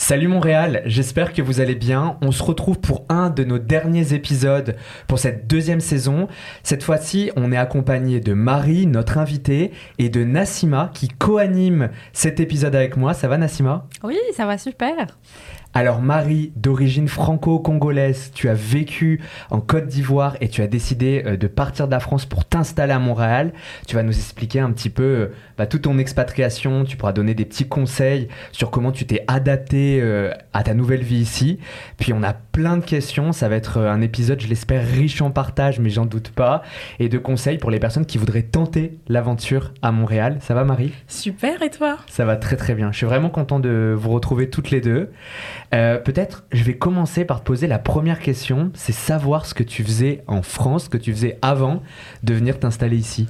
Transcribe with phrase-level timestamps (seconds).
[0.00, 2.18] Salut Montréal, j'espère que vous allez bien.
[2.22, 4.76] On se retrouve pour un de nos derniers épisodes
[5.08, 6.28] pour cette deuxième saison.
[6.62, 12.38] Cette fois-ci, on est accompagné de Marie, notre invitée, et de Nassima qui co-anime cet
[12.38, 13.12] épisode avec moi.
[13.12, 13.88] Ça va Nassima?
[14.04, 14.94] Oui, ça va super.
[15.74, 19.20] Alors Marie, d'origine franco-congolaise, tu as vécu
[19.50, 22.94] en Côte d'Ivoire et tu as décidé euh, de partir de la France pour t'installer
[22.94, 23.52] à Montréal.
[23.86, 27.34] Tu vas nous expliquer un petit peu euh, bah, toute ton expatriation, tu pourras donner
[27.34, 31.58] des petits conseils sur comment tu t'es adapté euh, à ta nouvelle vie ici.
[31.98, 35.30] Puis on a plein de questions, ça va être un épisode, je l'espère, riche en
[35.30, 36.62] partage, mais j'en doute pas,
[36.98, 40.38] et de conseils pour les personnes qui voudraient tenter l'aventure à Montréal.
[40.40, 40.92] Ça va Marie?
[41.08, 41.98] Super, et toi?
[42.08, 42.92] Ça va très très bien.
[42.92, 45.10] Je suis vraiment content de vous retrouver toutes les deux.
[45.74, 49.62] Euh, peut-être, je vais commencer par te poser la première question, c'est savoir ce que
[49.62, 51.82] tu faisais en France, ce que tu faisais avant
[52.22, 53.26] de venir t'installer ici.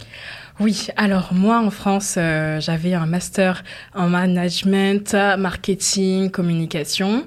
[0.61, 3.63] Oui, alors moi en France, euh, j'avais un master
[3.95, 7.25] en management, marketing, communication.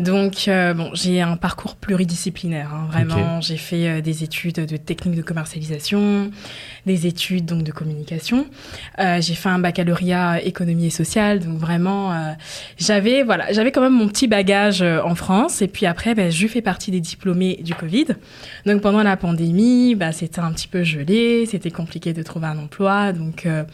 [0.00, 2.74] Donc euh, bon, j'ai un parcours pluridisciplinaire.
[2.74, 6.32] Hein, vraiment, j'ai fait euh, des études de technique de commercialisation,
[6.84, 8.46] des études donc de communication.
[8.98, 11.38] j'ai fait un baccalauréat économie et sociale.
[11.38, 12.34] Donc vraiment,
[12.76, 15.62] j'avais voilà, j'avais quand même mon petit bagage en France.
[15.62, 18.06] Et puis après, ben, je fais partie des diplômés du Covid.
[18.66, 22.63] Donc pendant la pandémie, ben, c'était un petit peu gelé, c'était compliqué de trouver un
[22.64, 23.12] emploi.
[23.12, 23.64] Donc, euh,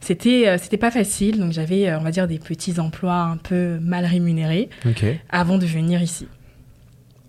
[0.00, 1.38] c'était, euh, c'était pas facile.
[1.38, 4.68] Donc, j'avais, euh, on va dire, des petits emplois un peu mal rémunérés
[5.30, 6.26] avant de venir ici.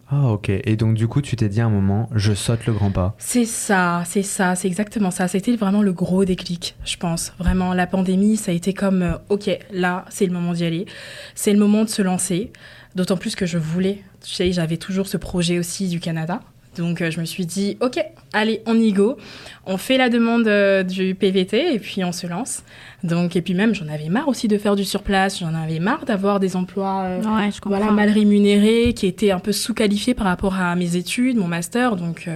[0.08, 0.50] Ah, ok.
[0.50, 3.16] Et donc, du coup, tu t'es dit à un moment, je saute le grand pas.
[3.18, 5.28] C'est ça, c'est ça, c'est exactement ça.
[5.28, 7.34] C'était vraiment le gros déclic, je pense.
[7.40, 10.86] Vraiment, la pandémie, ça a été comme, ok, là, c'est le moment d'y aller.
[11.34, 12.52] C'est le moment de se lancer.
[12.94, 14.04] D'autant plus que je voulais.
[14.24, 16.40] Tu sais, j'avais toujours ce projet aussi du Canada.
[16.76, 18.00] Donc euh, je me suis dit, ok,
[18.34, 19.18] allez, on y go.
[19.66, 22.64] On fait la demande euh, du PVT et puis on se lance.
[23.04, 25.40] Donc et puis même j'en avais marre aussi de faire du surplace.
[25.40, 27.22] J'en avais marre d'avoir des emplois euh,
[27.66, 31.96] voilà mal rémunérés, qui étaient un peu sous-qualifiés par rapport à mes études, mon master.
[31.96, 32.30] Donc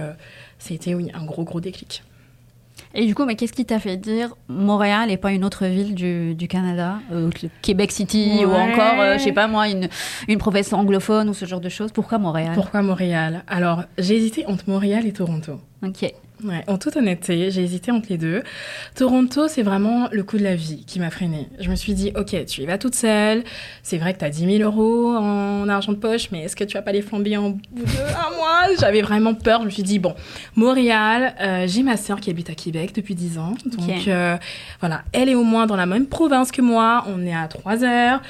[0.58, 2.02] c'était oui un gros gros déclic.
[2.94, 5.94] Et du coup, mais qu'est-ce qui t'a fait dire Montréal et pas une autre ville
[5.94, 7.30] du, du Canada euh,
[7.62, 9.88] Québec City ou encore, euh, je sais pas moi, une,
[10.26, 12.52] une province anglophone ou ce genre de choses Pourquoi Montréal?
[12.54, 13.44] Pourquoi Montréal?
[13.46, 15.60] Alors, j'ai hésité entre Montréal et Toronto.
[15.86, 16.12] Ok.
[16.44, 18.42] Ouais, en toute honnêteté, j'ai hésité entre les deux.
[18.94, 21.48] Toronto, c'est vraiment le coup de la vie qui m'a freinée.
[21.58, 23.44] Je me suis dit, ok, tu y vas toute seule.
[23.82, 26.64] C'est vrai que tu as 10 000 euros en argent de poche, mais est-ce que
[26.64, 28.74] tu vas pas les flamber en bout de un mois?
[28.78, 29.60] J'avais vraiment peur.
[29.60, 30.14] Je me suis dit, bon,
[30.56, 33.54] Montréal, euh, j'ai ma sœur qui habite à Québec depuis 10 ans.
[33.66, 34.36] Donc euh,
[34.80, 37.04] voilà, elle est au moins dans la même province que moi.
[37.08, 38.20] On est à 3 heures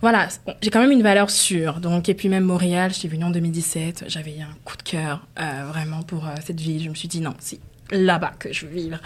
[0.00, 0.28] voilà,
[0.62, 1.80] j'ai quand même une valeur sûre.
[1.80, 5.64] Donc, et puis même Montréal, j'étais venue en 2017, j'avais un coup de cœur euh,
[5.68, 6.84] vraiment pour euh, cette ville.
[6.84, 7.60] Je me suis dit non, si
[7.92, 8.98] là-bas que je veux vivre.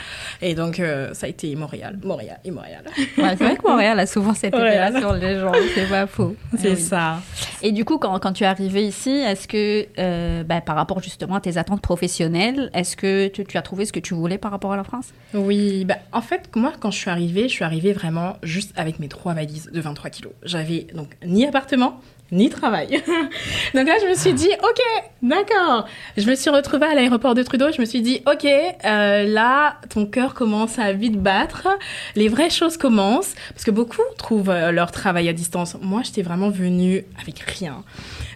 [0.43, 2.85] Et donc, euh, ça a été Montréal, Montréal et Montréal.
[3.17, 6.37] c'est vrai que Montréal a souvent cette effet sur les gens, c'est pas faux.
[6.59, 7.21] C'est eh ça.
[7.63, 11.03] Et du coup, quand, quand, tu es arrivé ici, est-ce que, euh, bah, par rapport
[11.03, 14.39] justement à tes attentes professionnelles, est-ce que tu, tu, as trouvé ce que tu voulais
[14.39, 15.13] par rapport à la France?
[15.35, 18.99] Oui, bah, en fait, moi, quand je suis arrivée, je suis arrivée vraiment juste avec
[18.99, 20.33] mes trois valises de 23 kilos.
[20.43, 22.01] J'avais donc ni appartement,
[22.33, 22.89] ni travail.
[23.75, 25.87] Donc là, je me suis dit, ok, d'accord.
[26.17, 27.71] Je me suis retrouvée à l'aéroport de Trudeau.
[27.73, 31.69] Je me suis dit, ok, euh, là, ton cœur commence à vite battre.
[32.17, 33.35] Les vraies choses commencent.
[33.51, 35.77] Parce que beaucoup trouvent euh, leur travail à distance.
[35.81, 37.85] Moi, j'étais vraiment venue avec rien.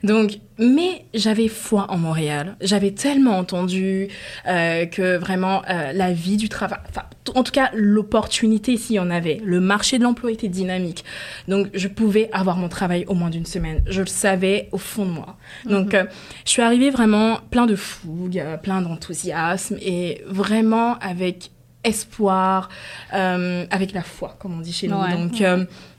[0.03, 2.57] Donc, mais j'avais foi en Montréal.
[2.61, 4.09] J'avais tellement entendu
[4.47, 7.03] euh, que vraiment euh, la vie du travail, enfin,
[7.35, 11.05] en tout cas l'opportunité s'il y en avait, le marché de l'emploi était dynamique.
[11.47, 13.83] Donc, je pouvais avoir mon travail au moins d'une semaine.
[13.87, 15.37] Je le savais au fond de moi.
[15.65, 16.01] Donc, mhm.
[16.01, 16.05] euh,
[16.45, 21.51] je suis arrivée vraiment plein de fougue, plein d'enthousiasme et vraiment avec
[21.85, 22.69] espoir,
[23.13, 24.97] avec la foi, comme on dit chez nous.
[24.97, 25.41] Donc,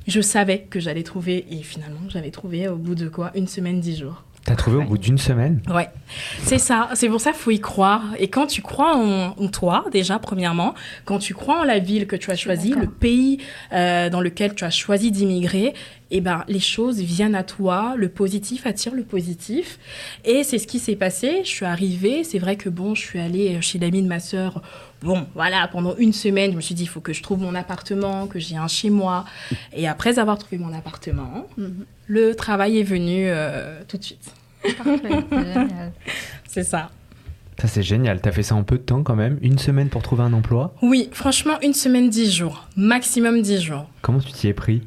[0.07, 3.31] je savais que j'allais trouver, et finalement, j'avais trouvé au bout de quoi?
[3.35, 4.23] Une semaine, dix jours.
[4.45, 5.61] T'as trouvé au bout d'une semaine?
[5.69, 5.89] Ouais,
[6.43, 6.89] c'est ça.
[6.95, 8.03] C'est pour ça qu'il faut y croire.
[8.17, 10.73] Et quand tu crois en, toi, déjà, premièrement,
[11.05, 13.39] quand tu crois en la ville que tu as choisie, le pays
[13.73, 15.75] euh, dans lequel tu as choisi d'immigrer,
[16.11, 19.79] eh ben, les choses viennent à toi, le positif attire le positif.
[20.25, 21.41] Et c'est ce qui s'est passé.
[21.43, 24.61] Je suis arrivée, c'est vrai que bon, je suis allée chez l'ami de ma sœur
[25.01, 27.55] bon, voilà, pendant une semaine, je me suis dit, il faut que je trouve mon
[27.55, 29.25] appartement, que j'ai un chez moi.
[29.73, 31.85] Et après avoir trouvé mon appartement, mhm.
[32.07, 34.33] le travail est venu euh, tout de suite.
[36.47, 36.89] c'est ça.
[37.59, 38.21] Ça, c'est génial.
[38.21, 39.37] T'as fait ça en peu de temps quand même?
[39.41, 40.73] Une semaine pour trouver un emploi?
[40.81, 42.69] Oui, franchement, une semaine, dix jours.
[42.77, 43.89] Maximum dix jours.
[44.01, 44.81] Comment tu t'y es pris?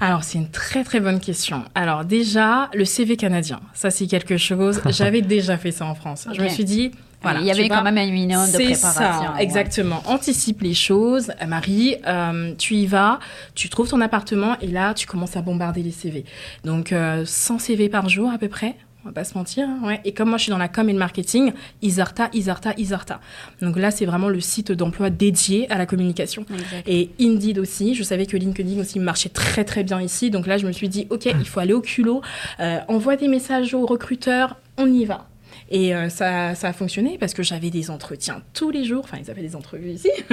[0.00, 1.62] Alors, c'est une très très bonne question.
[1.74, 6.26] Alors déjà, le CV canadien, ça c'est quelque chose, j'avais déjà fait ça en France.
[6.32, 6.90] Je me suis dit,
[7.22, 9.24] Voilà, il y avait quand même un minimum de C'est préparation.
[9.24, 9.42] ça, ouais.
[9.42, 10.02] exactement.
[10.06, 11.32] Anticipe les choses.
[11.42, 13.18] Euh, Marie, euh, tu y vas,
[13.54, 16.24] tu trouves ton appartement et là, tu commences à bombarder les CV.
[16.64, 18.76] Donc, euh, 100 CV par jour à peu près?
[19.02, 19.66] On va pas se mentir.
[19.66, 20.00] hein, Ouais.
[20.04, 23.20] Et comme moi, je suis dans la com et le marketing, Isarta, Isarta, Isarta.
[23.62, 26.44] Donc là, c'est vraiment le site d'emploi dédié à la communication.
[26.52, 26.86] Exact.
[26.86, 27.94] Et Indeed aussi.
[27.94, 30.30] Je savais que LinkedIn aussi marchait très très bien ici.
[30.30, 32.20] Donc là, je me suis dit, OK, il faut aller au culot.
[32.60, 34.56] Euh, envoie des messages aux recruteurs.
[34.76, 35.26] On y va.
[35.72, 39.02] Et euh, ça, ça a fonctionné parce que j'avais des entretiens tous les jours.
[39.04, 40.10] Enfin, ils avaient des entrevues ici.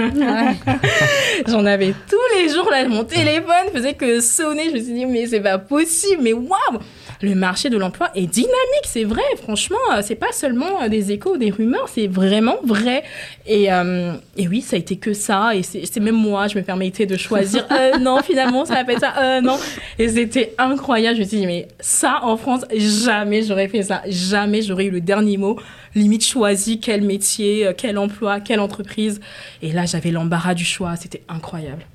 [1.48, 2.70] J'en avais tous les jours.
[2.70, 4.70] Là, mon téléphone faisait que sonner.
[4.70, 6.22] Je me suis dit, mais c'est pas possible.
[6.24, 6.80] Mais waouh
[7.22, 9.24] Le marché de l'emploi est dynamique, c'est vrai.
[9.42, 13.04] Franchement, euh, c'est pas seulement euh, des échos, des rumeurs, c'est vraiment vrai.
[13.48, 15.56] Et, euh, et oui, ça a été que ça.
[15.56, 17.66] Et c'est même moi, je me permettais de choisir.
[17.78, 19.14] Euh, non, finalement, ça va pas être ça.
[19.20, 19.58] Euh, non.
[20.00, 21.16] Et c'était incroyable.
[21.18, 24.02] Je me suis dit, mais ça, en France, jamais j'aurais fait ça.
[24.08, 25.60] Jamais j'aurais eu le dernier mot.
[25.94, 29.20] Limite choisi quel métier, quel emploi, quelle entreprise.
[29.62, 30.96] Et là, j'avais l'embarras du choix.
[30.96, 31.86] C'était incroyable.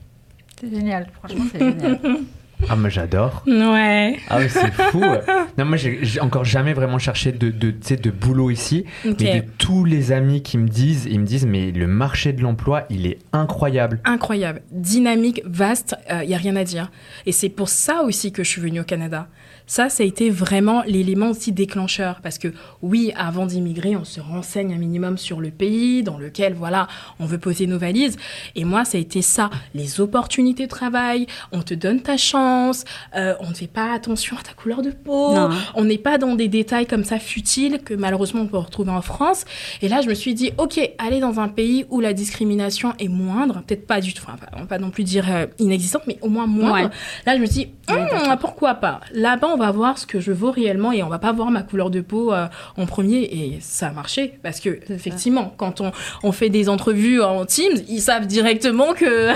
[0.60, 1.98] C'est génial, franchement, c'est génial.
[2.68, 3.42] Ah, moi j'adore.
[3.46, 4.16] Ouais.
[4.28, 5.02] Ah oui, c'est fou.
[5.58, 8.84] non, moi j'ai encore jamais vraiment cherché de, de, de boulot ici.
[9.04, 12.42] Mais de tous les amis qui me disent, ils me disent, mais le marché de
[12.42, 14.00] l'emploi, il est incroyable.
[14.04, 16.90] Incroyable, dynamique, vaste, il y a rien à dire.
[17.26, 19.28] Et c'est pour ça aussi que je suis venue au Canada.
[19.72, 22.20] Ça, ça a été vraiment l'élément aussi déclencheur.
[22.22, 22.48] Parce que
[22.82, 26.88] oui, avant d'immigrer, on se renseigne un minimum sur le pays dans lequel, voilà,
[27.18, 28.18] on veut poser nos valises.
[28.54, 29.48] Et moi, ça a été ça.
[29.74, 32.84] Les opportunités de travail, on te donne ta chance,
[33.16, 35.48] euh, on ne fait pas attention à ta couleur de peau, Non.
[35.74, 39.00] on n'est pas dans des détails comme ça futiles que malheureusement on peut retrouver en
[39.00, 39.46] France.
[39.80, 43.08] Et là, je me suis dit, ok, aller dans un pays où la discrimination est
[43.08, 46.18] moindre, peut-être pas du tout, enfin, on va pas non plus dire euh, inexistante, mais
[46.20, 46.90] au moins moindre.
[46.90, 46.94] Ouais.
[47.24, 48.38] Là, je me suis dit, Hum, d'accord.
[48.38, 49.00] pourquoi pas?
[49.12, 51.62] Là-bas, on va voir ce que je vaux réellement et on va pas voir ma
[51.62, 53.20] couleur de peau euh, en premier.
[53.22, 54.94] Et ça a marché parce que ça.
[54.94, 55.92] effectivement, quand on,
[56.22, 59.30] on fait des entrevues en Teams, ils savent directement que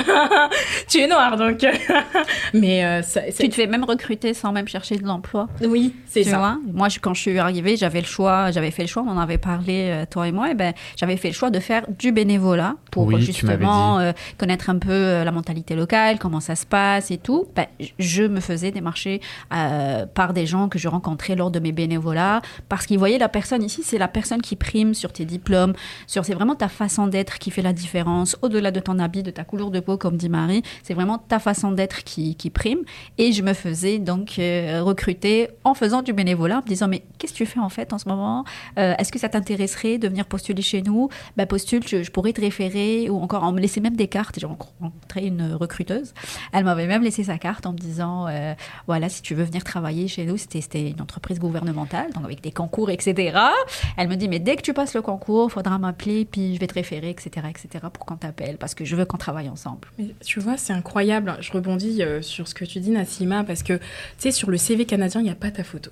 [0.89, 1.37] tu es noir.
[1.37, 1.65] Donc,
[2.55, 5.49] mais euh, ça- tu te fais même recruter sans même chercher de l'emploi.
[5.63, 6.39] oui, c'est ça.
[6.39, 9.11] vois Moi, je- quand je suis arrivée, j'avais le choix, j'avais fait le choix, on
[9.11, 11.85] en avait parlé, euh, toi et moi, et ben, j'avais fait le choix de faire
[11.99, 16.65] du bénévolat pour Oui, justement euh, connaître un peu la mentalité locale, comment ça se
[16.67, 17.47] passe et tout.
[17.55, 17.67] Ben,
[17.99, 19.21] je me faisais démarcher
[19.55, 23.29] euh, par des gens que je rencontrais lors de mes bénévolats, parce qu'ils voyaient la
[23.29, 25.75] personne ici, c'est la personne qui prime sur tes diplômes,
[26.07, 29.31] sur c'est vraiment ta façon d'être qui fait la différence, au-delà de ton habit, de
[29.31, 32.81] ta couleur de peau, comme dit Marie, c'est vraiment ta façon d'être qui, prime.
[33.19, 37.03] Et je me faisais donc euh, recruter en faisant du bénévolat, en me disant mais
[37.19, 38.45] qu'est-ce que tu fais en fait en ce moment?
[38.79, 41.09] Euh, Est-ce que ça t'intéresserait de venir postuler chez nous?
[41.37, 44.39] Bah, Postule, je, je pourrais te référer ou encore on me laissait même des cartes.
[44.39, 46.15] J'ai rencontré une recruteuse,
[46.53, 48.55] elle m'avait même laissé sa carte en me disant euh,
[48.87, 52.53] voilà si tu veux venir travailler chez nous, c'était une entreprise gouvernementale donc avec des
[52.53, 53.39] concours etc.
[53.97, 56.67] Elle me dit mais dès que tu passes le concours, faudra m'appeler puis je vais
[56.67, 59.89] te référer etc etc pour qu'on t'appelle parce que je veux qu'on travaille ensemble.
[59.99, 61.37] Mais tu vois, c'est incroyable.
[61.41, 63.83] Je rebondis euh, sur ce que tu dis, Nassima, parce que, tu
[64.19, 65.91] sais, sur le CV canadien, il n'y a pas ta photo.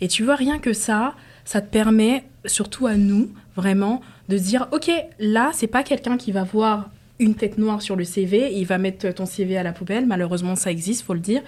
[0.00, 1.14] Et tu vois, rien que ça,
[1.44, 6.32] ça te permet, surtout à nous, vraiment, de dire, OK, là, c'est pas quelqu'un qui
[6.32, 9.62] va voir une tête noire sur le CV, et il va mettre ton CV à
[9.62, 10.06] la poubelle.
[10.06, 11.42] Malheureusement, ça existe, faut le dire.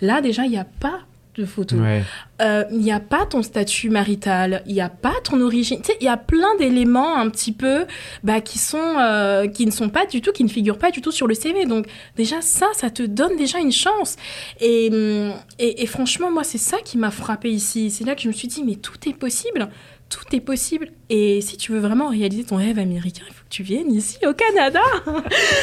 [0.00, 1.00] Là, déjà, il n'y a pas
[1.38, 1.76] de photo.
[1.76, 2.02] Ouais.
[2.40, 5.80] Euh, il n'y a pas ton statut marital, il n'y a pas ton origine.
[5.80, 7.86] Tu sais, il y a plein d'éléments un petit peu
[8.22, 11.00] bah, qui, sont, euh, qui ne sont pas du tout, qui ne figurent pas du
[11.00, 11.64] tout sur le CV.
[11.64, 11.86] Donc
[12.16, 14.16] déjà, ça, ça te donne déjà une chance.
[14.60, 17.90] Et, hum, et, et franchement, moi, c'est ça qui m'a frappé ici.
[17.90, 19.68] C'est là que je me suis dit, mais tout est possible.
[20.10, 20.88] Tout est possible.
[21.10, 24.18] Et si tu veux vraiment réaliser ton rêve américain, il faut que tu viennes ici
[24.26, 24.80] au Canada.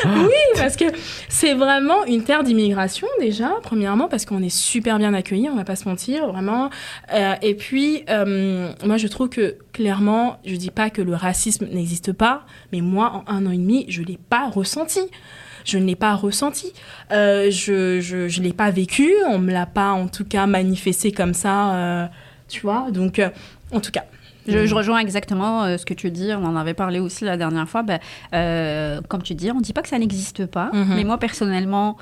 [0.06, 0.86] oui, parce que
[1.30, 5.64] c'est vraiment une terre d'immigration déjà, premièrement, parce qu'on est super bien accueillis, on va
[5.64, 6.70] pas se mentir, vraiment.
[7.14, 11.66] Euh, et puis, euh, moi, je trouve que clairement, je dis pas que le racisme
[11.72, 15.02] n'existe pas, mais moi, en un an et demi, je l'ai pas ressenti.
[15.64, 16.74] Je ne l'ai pas ressenti.
[17.12, 19.12] Euh, je je, je l'ai pas vécu.
[19.28, 21.74] On me l'a pas, en tout cas, manifesté comme ça.
[21.74, 22.06] euh,
[22.48, 23.30] tu vois Donc, euh,
[23.72, 24.06] en tout cas.
[24.48, 26.32] Je, je rejoins exactement euh, ce que tu dis.
[26.34, 27.84] On en avait parlé aussi la dernière fois.
[27.84, 28.00] Ben,
[28.34, 30.70] euh, comme tu dis, on ne dit pas que ça n'existe pas.
[30.74, 30.96] Mhm.
[30.96, 31.98] Mais moi, personnellement,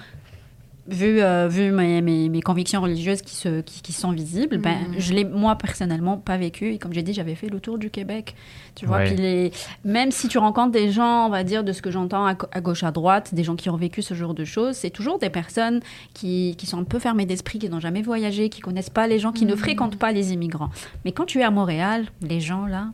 [0.87, 4.75] vu, euh, vu mes, mes, mes convictions religieuses qui, se, qui, qui sont visibles, ben,
[4.89, 4.95] Mhm.
[4.99, 6.73] je l'ai, moi, personnellement, pas vécu.
[6.73, 8.35] Et comme j'ai dit, j'avais fait le tour du Québec.
[8.75, 9.05] Tu vois, Ouais.
[9.05, 9.51] puis les...
[9.85, 12.61] même si tu rencontres des gens, on va dire, de ce que j'entends à, à
[12.61, 15.29] gauche, à droite, des gens qui ont vécu ce genre de choses, c'est toujours des
[15.29, 15.79] personnes
[16.13, 19.19] qui, qui sont un peu fermées d'esprit, qui n'ont jamais voyagé, qui connaissent pas les
[19.19, 19.57] gens, qui ne Mhm.
[19.59, 20.69] fréquentent pas les immigrants.
[21.05, 22.87] Mais quand tu es à Montréal, les gens là,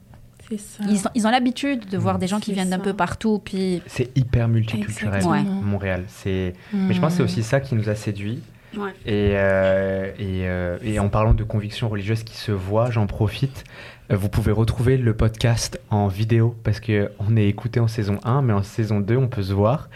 [0.57, 0.83] ça.
[0.89, 3.39] ils, ont- ils ont l'habitude de voir des gens qui viennent d'un peu partout.
[3.43, 5.23] Puis C'est hyper multiculturel.
[5.25, 5.43] Ouais.
[5.43, 6.03] Montréal.
[6.07, 6.53] C'est...
[6.73, 7.25] Mais je pense que c'est Hmm.
[7.25, 8.39] aussi ça qui nous a séduits.
[8.77, 8.91] Ouais.
[9.05, 13.63] Et, euh, et, euh, et en parlant de convictions religieuses qui se voient, j'en profite.
[14.11, 18.19] Euh, Vous pouvez retrouver le podcast en vidéo parce que on est écouté en saison
[18.23, 19.89] 1, mais en saison 2, on peut se voir.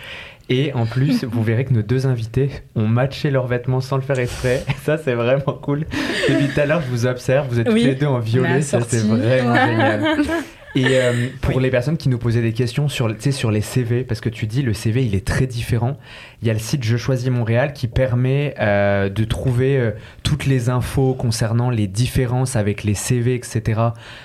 [0.50, 4.02] Et en plus, vous verrez que nos deux invités ont matché leurs vêtements sans le
[4.02, 4.64] faire exprès.
[4.68, 5.86] Et ça, c'est vraiment cool.
[6.30, 8.62] Depuis tout à l'heure, je vous observe, vous êtes Oui, tous les deux en violet.
[8.62, 10.18] Ça, c'est vraiment génial.
[10.76, 11.64] Et euh, pour Oui.
[11.64, 14.30] les personnes qui nous posaient des questions sur, tu sais, sur les CV, parce que
[14.30, 15.98] tu dis le CV il est très différent,
[16.42, 19.92] il y a le site Je choisis Montréal qui permet euh, de trouver euh,
[20.24, 23.82] toutes les infos concernant les différences avec les CV, etc.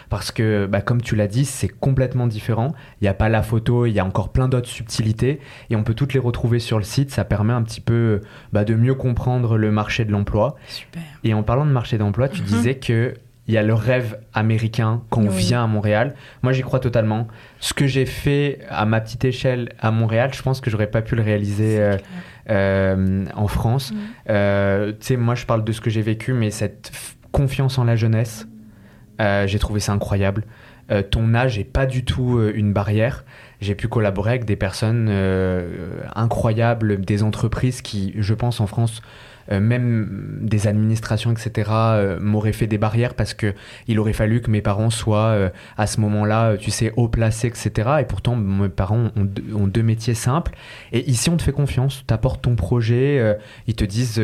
[0.08, 2.74] Parce que, bah, comme tu l'as dit, c'est complètement différent.
[3.00, 5.40] Il n'y a pas la photo, il y a encore plein d'autres subtilités
[5.70, 7.10] et on peut toutes les retrouver sur le site.
[7.10, 8.20] Ça permet un petit peu
[8.52, 10.56] bah, de mieux comprendre le marché de l'emploi.
[10.68, 11.02] Super.
[11.24, 12.46] Et en parlant de marché d'emploi, tu Mhm.
[12.46, 13.14] disais que
[13.48, 15.36] il y a le rêve américain quand on Oui.
[15.36, 16.14] vient à Montréal.
[16.42, 17.26] Moi, j'y crois totalement.
[17.60, 21.00] Ce que j'ai fait à ma petite échelle à Montréal, je pense que j'aurais pas
[21.00, 21.96] pu le réaliser euh,
[22.50, 23.92] euh, en France.
[23.92, 23.98] Mhm.
[24.28, 26.92] Euh, tu sais, moi, je parle de ce que j'ai vécu, mais cette
[27.32, 28.46] confiance en la jeunesse,
[29.18, 30.44] j'ai trouvé ça incroyable.
[31.10, 33.24] Ton âge est pas du tout une barrière.
[33.60, 35.10] J'ai pu collaborer avec des personnes
[36.14, 39.02] incroyables, des entreprises qui, je pense, en France,
[39.50, 43.54] même des administrations, etc., euh, m'auraient fait des barrières parce que
[43.86, 47.08] il aurait fallu que mes parents soient euh, à ce moment-là, euh, tu sais, haut
[47.08, 47.88] placés, etc.
[48.00, 50.52] Et pourtant, mes parents ont, deux- ont deux métiers simples.
[50.92, 53.34] Et ici, on te fait confiance, tu apportes ton projet, euh,
[53.66, 54.20] ils te disent.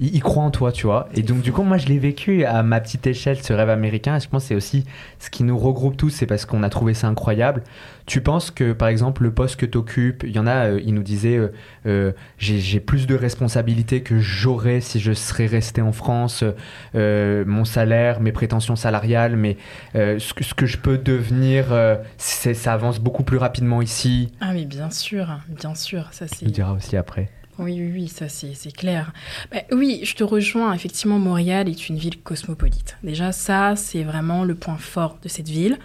[0.00, 1.08] Ils croient en toi, tu vois.
[1.14, 4.16] Et donc, du coup, moi, je l'ai vécu à ma petite échelle, ce rêve américain.
[4.16, 4.84] Et je pense que c'est aussi
[5.18, 7.62] ce qui nous regroupe tous, c'est parce qu'on a trouvé ça incroyable.
[8.06, 10.80] Tu penses que, par exemple, le poste que tu occupes, il y en a, euh,
[10.84, 11.52] ils nous disaient, euh,
[11.86, 16.44] euh, j'ai plus de responsabilités que j'aurais si je serais resté en France,
[16.94, 19.58] euh, mon salaire, mes prétentions salariales, mais
[19.94, 21.66] ce, que, ce que je peux devenir,
[22.16, 24.32] ça avance beaucoup plus rapidement ici.
[24.40, 26.44] Ah mais bien sûr, bien sûr, ça c'est...
[26.44, 27.28] le diras aussi après.
[27.60, 29.12] Oui, oui, oui, ça c'est clair.
[29.52, 30.72] Bah, oui, je te rejoins.
[30.72, 32.96] Effectivement, Montréal est une ville cosmopolite.
[33.04, 35.78] Déjà, ça, c'est vraiment le point fort de cette ville.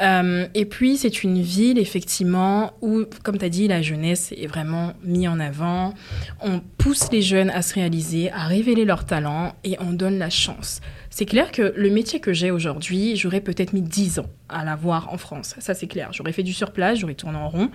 [0.00, 4.46] Euh, et puis, c'est une ville, effectivement, où, comme tu as dit, la jeunesse est
[4.46, 5.94] vraiment mise en avant.
[6.42, 10.28] On pousse les jeunes à se réaliser, à révéler leurs talents et on donne la
[10.28, 10.82] chance.
[11.16, 15.12] C'est clair que le métier que j'ai aujourd'hui, j'aurais peut-être mis 10 ans à l'avoir
[15.12, 15.54] en France.
[15.60, 16.08] Ça, c'est clair.
[16.10, 17.70] J'aurais fait du surplace, j'aurais tourné en rond,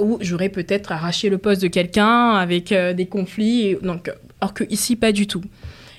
[0.00, 3.76] ou j'aurais peut-être arraché le poste de quelqu'un avec euh, des conflits.
[3.82, 5.42] donc, euh, or que ici, pas du tout.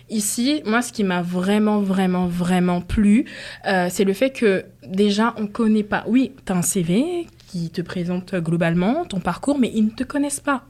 [0.09, 3.27] Ici, moi, ce qui m'a vraiment, vraiment, vraiment plu,
[3.65, 6.03] euh, c'est le fait que déjà, on connaît pas.
[6.05, 10.03] Oui, tu as un CV qui te présente globalement ton parcours, mais ils ne te
[10.03, 10.65] connaissent pas.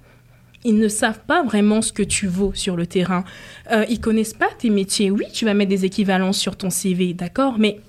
[0.66, 3.24] Ils ne savent pas vraiment ce que tu vaux sur le terrain.
[3.72, 5.12] Euh, ils connaissent pas tes métiers.
[5.12, 7.80] Oui, tu vas mettre des équivalences sur ton CV, d'accord, mais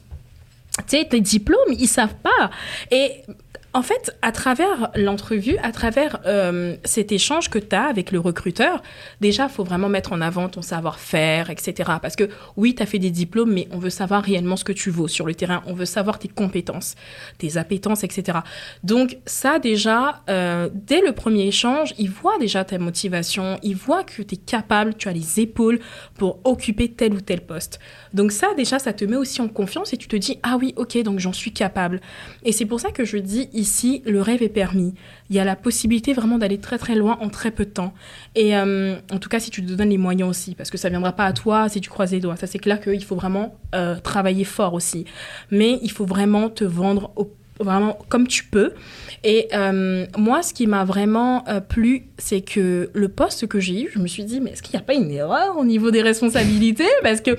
[0.87, 2.51] tes diplômes, ils savent pas.
[2.91, 3.13] Et
[3.75, 8.21] en fait, à travers l'entrevue, à travers euh, cet échange que tu as avec le
[8.21, 8.81] recruteur,
[9.21, 11.91] déjà, il faut vraiment mettre en avant ton savoir-faire, etc.
[12.01, 14.73] Parce que oui, tu as fait des diplômes, mais on veut savoir réellement ce que
[14.73, 15.65] tu vaux sur le terrain.
[15.67, 16.95] On veut savoir tes compétences,
[17.39, 18.39] tes appétences, etc.
[18.85, 24.05] Donc ça, déjà, euh, dès le premier échange, ils voient déjà ta motivation, ils voient
[24.05, 25.81] que tu es capable, tu as les épaules
[26.17, 27.81] pour occuper tel ou tel poste.
[28.13, 30.75] Donc ça, déjà, ça te met aussi en confiance et tu te dis, ah oui,
[30.77, 32.01] ok, donc j'en suis capable.
[32.45, 34.95] Et c'est pour ça que je dis ici, le rêve est permis.
[35.31, 37.93] Il y a la possibilité vraiment d'aller très très loin en très peu de temps.
[38.35, 40.89] Et euh, en tout cas, si tu te donnes les moyens aussi, parce que ça
[40.91, 42.37] viendra pas à toi si tu croises les doigts.
[42.37, 45.07] Ça, c'est clair qu'il faut vraiment euh, travailler fort aussi.
[45.51, 48.73] Mais il faut vraiment te vendre au- vraiment comme tu peux.
[49.23, 53.85] Et euh, moi, ce qui m'a vraiment euh, plu, c'est que le poste que j'ai
[53.85, 55.91] eu, je me suis dit, mais est-ce qu'il n'y a pas une erreur au niveau
[55.91, 56.89] des responsabilités?
[57.03, 57.31] Parce que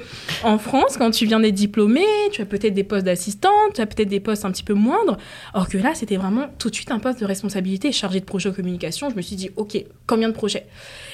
[0.44, 3.86] en France, quand tu viens d'être diplômé, tu as peut-être des postes d'assistante, tu as
[3.86, 5.18] peut-être des postes un petit peu moindres.
[5.54, 8.50] Or que là, c'était vraiment tout de suite un poste de responsabilité chargé de projet
[8.50, 9.10] de communication.
[9.10, 10.66] Je me suis dit, OK, combien de projets?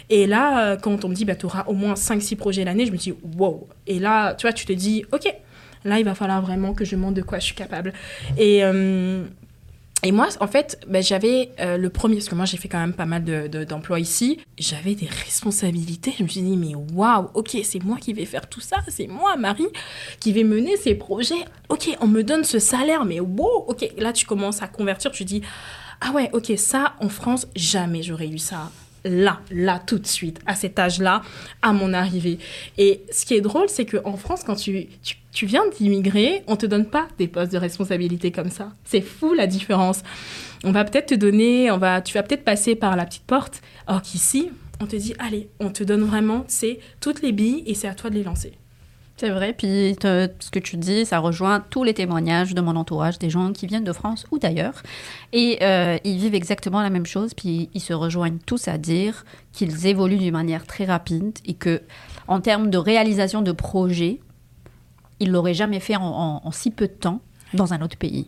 [0.10, 2.86] Et là, euh, quand on me dit, bah, tu auras au moins 5-6 projets l'année,
[2.86, 3.67] je me dis, wow.
[3.88, 5.34] Et là, tu vois, tu te dis, OK,
[5.85, 7.93] là, il va falloir vraiment que je montre de quoi je suis capable.
[8.38, 8.63] Et.
[8.63, 9.23] euh,
[10.03, 12.79] et moi, en fait, ben, j'avais euh, le premier, parce que moi j'ai fait quand
[12.79, 16.11] même pas mal de- de- d'emplois ici, j'avais des responsabilités.
[16.17, 19.05] Je me suis dit, mais waouh, ok, c'est moi qui vais faire tout ça, c'est
[19.05, 19.67] moi, Marie,
[20.19, 21.45] qui vais mener ces projets.
[21.69, 25.23] Ok, on me donne ce salaire, mais wow, ok, là tu commences à convertir, tu
[25.23, 25.43] dis,
[26.01, 28.71] ah ouais, ok, ça en France, jamais j'aurais eu ça.
[29.03, 31.24] Là, là, tout de suite, à cet âge-là,
[31.62, 32.38] à mon arrivée.
[32.77, 34.88] Et ce qui est drôle, c'est qu'en France, quand tu,
[35.31, 38.74] tu, viens d'immigrer, on te donne pas des postes de responsabilité comme ça.
[38.84, 40.03] C'est fou la différence.
[40.63, 43.62] On va peut-être te donner, on va, tu vas peut-être passer par la petite porte,
[43.88, 47.74] or qu'ici, on te dit, allez, on te donne vraiment, c'est toutes les billes et
[47.74, 48.53] c'est à toi de les lancer.
[49.21, 52.75] C'est vrai, puis te- ce que tu dis, ça rejoint tous les témoignages de mon
[52.75, 54.81] entourage, des gens qui viennent de France ou d'ailleurs.
[55.31, 59.23] Et euh, ils vivent exactement la même chose, puis ils se rejoignent tous à dire
[59.51, 61.83] qu'ils évoluent d'une manière très rapide et que,
[62.27, 64.19] en termes de réalisation de projets,
[65.19, 67.21] ils l'auraient jamais fait en, en- en si peu de temps
[67.53, 68.27] dans un autre pays.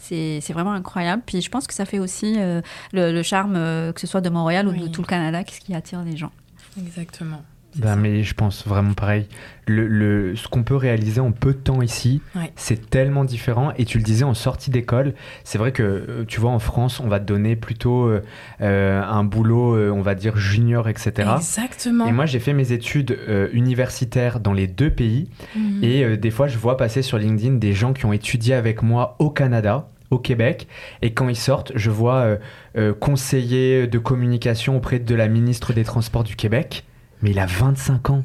[0.00, 1.22] C'est vraiment incroyable.
[1.24, 2.60] Puis je pense que ça fait aussi euh,
[2.92, 5.60] le, le charme, euh, que ce soit de Montréal ou de tout le Canada, qu'est-ce
[5.60, 6.32] qui attire les gens.
[6.76, 7.42] Exactement.
[7.76, 9.26] Ben, mais je pense vraiment pareil.
[9.66, 12.50] Le, le- ce qu'on peut réaliser en peu de temps ici, Ouais.
[12.56, 13.72] c'est tellement différent.
[13.76, 16.98] Et tu le disais en sortie d'école, c'est vrai que euh, tu vois en France,
[16.98, 18.22] on va te donner plutôt euh,
[18.62, 21.28] euh, un boulot, euh, on va dire junior, etc.
[21.36, 22.06] Exactement.
[22.06, 25.28] Et moi, j'ai fait mes études euh, universitaires dans les deux pays.
[25.54, 25.84] Mhm.
[25.84, 29.14] Et des fois, je vois passer sur LinkedIn des gens qui ont étudié avec moi
[29.18, 30.66] au Canada, au Québec.
[31.02, 32.36] Et quand ils sortent, je vois euh,
[32.78, 36.84] euh, conseiller de communication auprès de la ministre des Transports du Québec.
[37.22, 38.24] Mais il a 25 ans.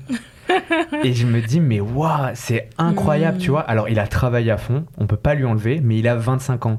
[1.04, 3.42] et je me dis, mais waouh, c'est incroyable, Mm.
[3.42, 3.62] tu vois.
[3.62, 6.66] Alors, il a travaillé à fond, on peut pas lui enlever, mais il a 25
[6.66, 6.78] ans.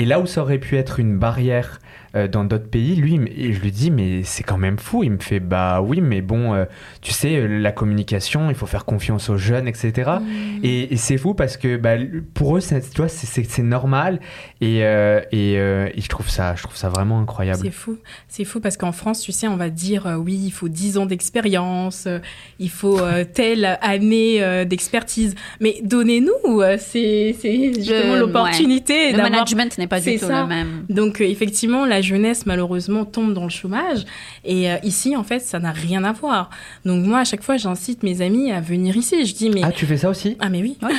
[0.00, 1.78] Et là où ça aurait pu être une barrière
[2.16, 5.04] euh, dans d'autres pays, lui, et je lui dis, mais c'est quand même fou.
[5.04, 6.64] Il me fait, bah oui, mais bon, euh,
[7.02, 10.10] tu sais, euh, la communication, il faut faire confiance aux jeunes, etc.
[10.20, 10.60] Mhm.
[10.64, 11.94] Et, et c'est fou parce que bah,
[12.34, 14.18] pour eux, c'est- tu vois, c'est- c'est c'est normal.
[14.60, 17.60] Et, euh, et, euh, et je, trouve ça, je trouve ça vraiment incroyable.
[17.62, 17.96] C'est fou.
[18.26, 20.98] C'est fou parce qu'en France, tu sais, on va dire euh, oui, il faut 10
[20.98, 22.18] ans d'expérience, euh,
[22.58, 25.36] il faut euh, telle année euh, d'expertise.
[25.60, 28.18] Mais donnez-nous, euh, c'est c'est justement ouais.
[28.18, 30.42] l'opportunité Le d'avoir management n'est pas c'est du tout ça.
[30.42, 30.86] le même.
[30.88, 34.06] Donc euh, effectivement, la jeunesse malheureusement tombe dans le chômage
[34.44, 36.48] et euh, ici en fait, ça n'a rien à voir.
[36.86, 39.26] Donc moi à chaque fois, j'incite mes amis à venir ici.
[39.26, 40.36] Je dis mais Ah, tu fais ça aussi?
[40.40, 40.94] Ah mais oui, oui.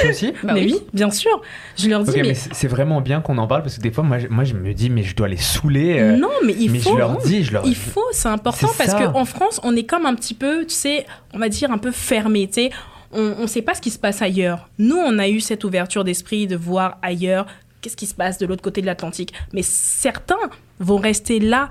[0.00, 0.32] Toi aussi?
[0.42, 0.72] Bah mais oui.
[0.74, 0.80] oui.
[0.94, 1.42] bien sûr.
[1.76, 3.90] Je leur dis Ok, mais mais, c'est vraiment bien qu'on en parle parce que des
[3.90, 5.98] fois, moi, je- moi, je me dis, mais je dois les saouler.
[5.98, 8.68] euh, non, mais il mais faut je leur dis, je leur Il faut, c'est important
[8.78, 11.78] parce qu'en France, on est comme un petit peu, tu sais, on va dire un
[11.78, 12.70] peu fermé, tu sais.
[13.12, 14.68] On ne sait pas ce qui se passe ailleurs.
[14.78, 17.46] Nous, on a eu cette ouverture d'esprit de voir ailleurs
[17.80, 19.32] qu'est-ce qui se passe de l'autre côté de l'Atlantique.
[19.52, 20.34] Mais certains
[20.80, 21.68] vont rester là,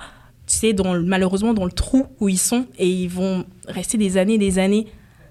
[0.48, 4.38] tu sais, malheureusement dans le trou où ils sont et ils vont rester des années,
[4.38, 4.88] des années.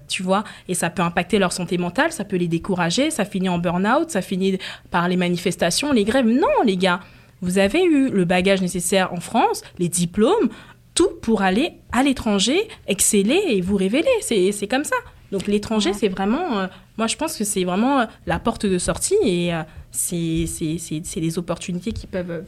[0.07, 3.49] Tu vois, et ça peut impacter leur santé mentale, ça peut les décourager, ça finit
[3.49, 4.59] en burn-out, ça finit
[4.91, 6.27] par les manifestations, les grèves.
[6.27, 6.99] Non, les gars,
[7.41, 10.49] vous avez eu le bagage nécessaire en France, les diplômes,
[10.93, 14.05] tout pour aller à l'étranger, exceller et vous révéler.
[14.21, 14.95] C'est comme ça.
[15.31, 15.95] Donc l'étranger, Ouais.
[15.99, 16.67] c'est vraiment, euh,
[16.97, 21.37] moi je pense que c'est vraiment euh, la porte de sortie et euh, c'est des
[21.37, 22.43] opportunités qui peuvent...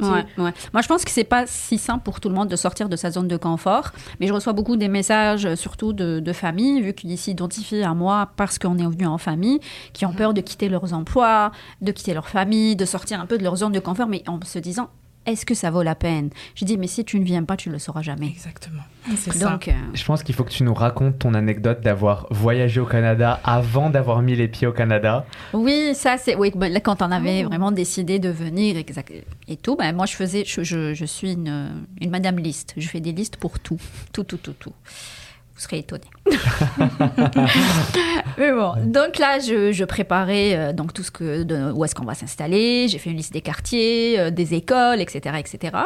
[0.00, 0.52] Ouais, ouais.
[0.72, 2.96] Moi, je pense que c'est pas si simple pour tout le monde de sortir de
[2.96, 6.92] sa zone de confort, mais je reçois beaucoup des messages, surtout de, de familles, vu
[6.94, 9.60] qu'ils s'identifient à moi parce qu'on est venu en famille,
[9.92, 13.38] qui ont peur de quitter leurs emplois, de quitter leur famille, de sortir un peu
[13.38, 14.88] de leur zone de confort, mais en se disant,
[15.26, 16.30] est-ce que ça vaut la peine?
[16.54, 18.26] Je dis, mais si tu ne viens pas, tu le sauras jamais.
[18.28, 18.82] Exactement.
[19.16, 19.50] C'est ça.
[19.50, 22.86] Donc, euh, Je pense qu'il faut que tu nous racontes ton anecdote d'avoir voyagé au
[22.86, 25.26] Canada avant d'avoir mis les pieds au Canada.
[25.52, 26.52] Oui, ça c'est oui.
[26.54, 27.48] ben, Là, quand on avait Oh.
[27.48, 29.12] vraiment décidé de venir exact-
[29.48, 32.74] et tout, ben, moi je faisais, je, je, je suis une, une Madame Liste.
[32.76, 33.78] Je fais des listes pour tout,
[34.12, 34.72] tout, tout, tout, tout.
[35.54, 36.04] Vous serez étonnés.
[38.38, 41.94] Mais bon, donc là, je, je préparais euh, donc tout ce que, de, où est-ce
[41.94, 42.88] qu'on va s'installer.
[42.88, 45.76] J'ai fait une liste des quartiers, euh, des écoles, etc., etc.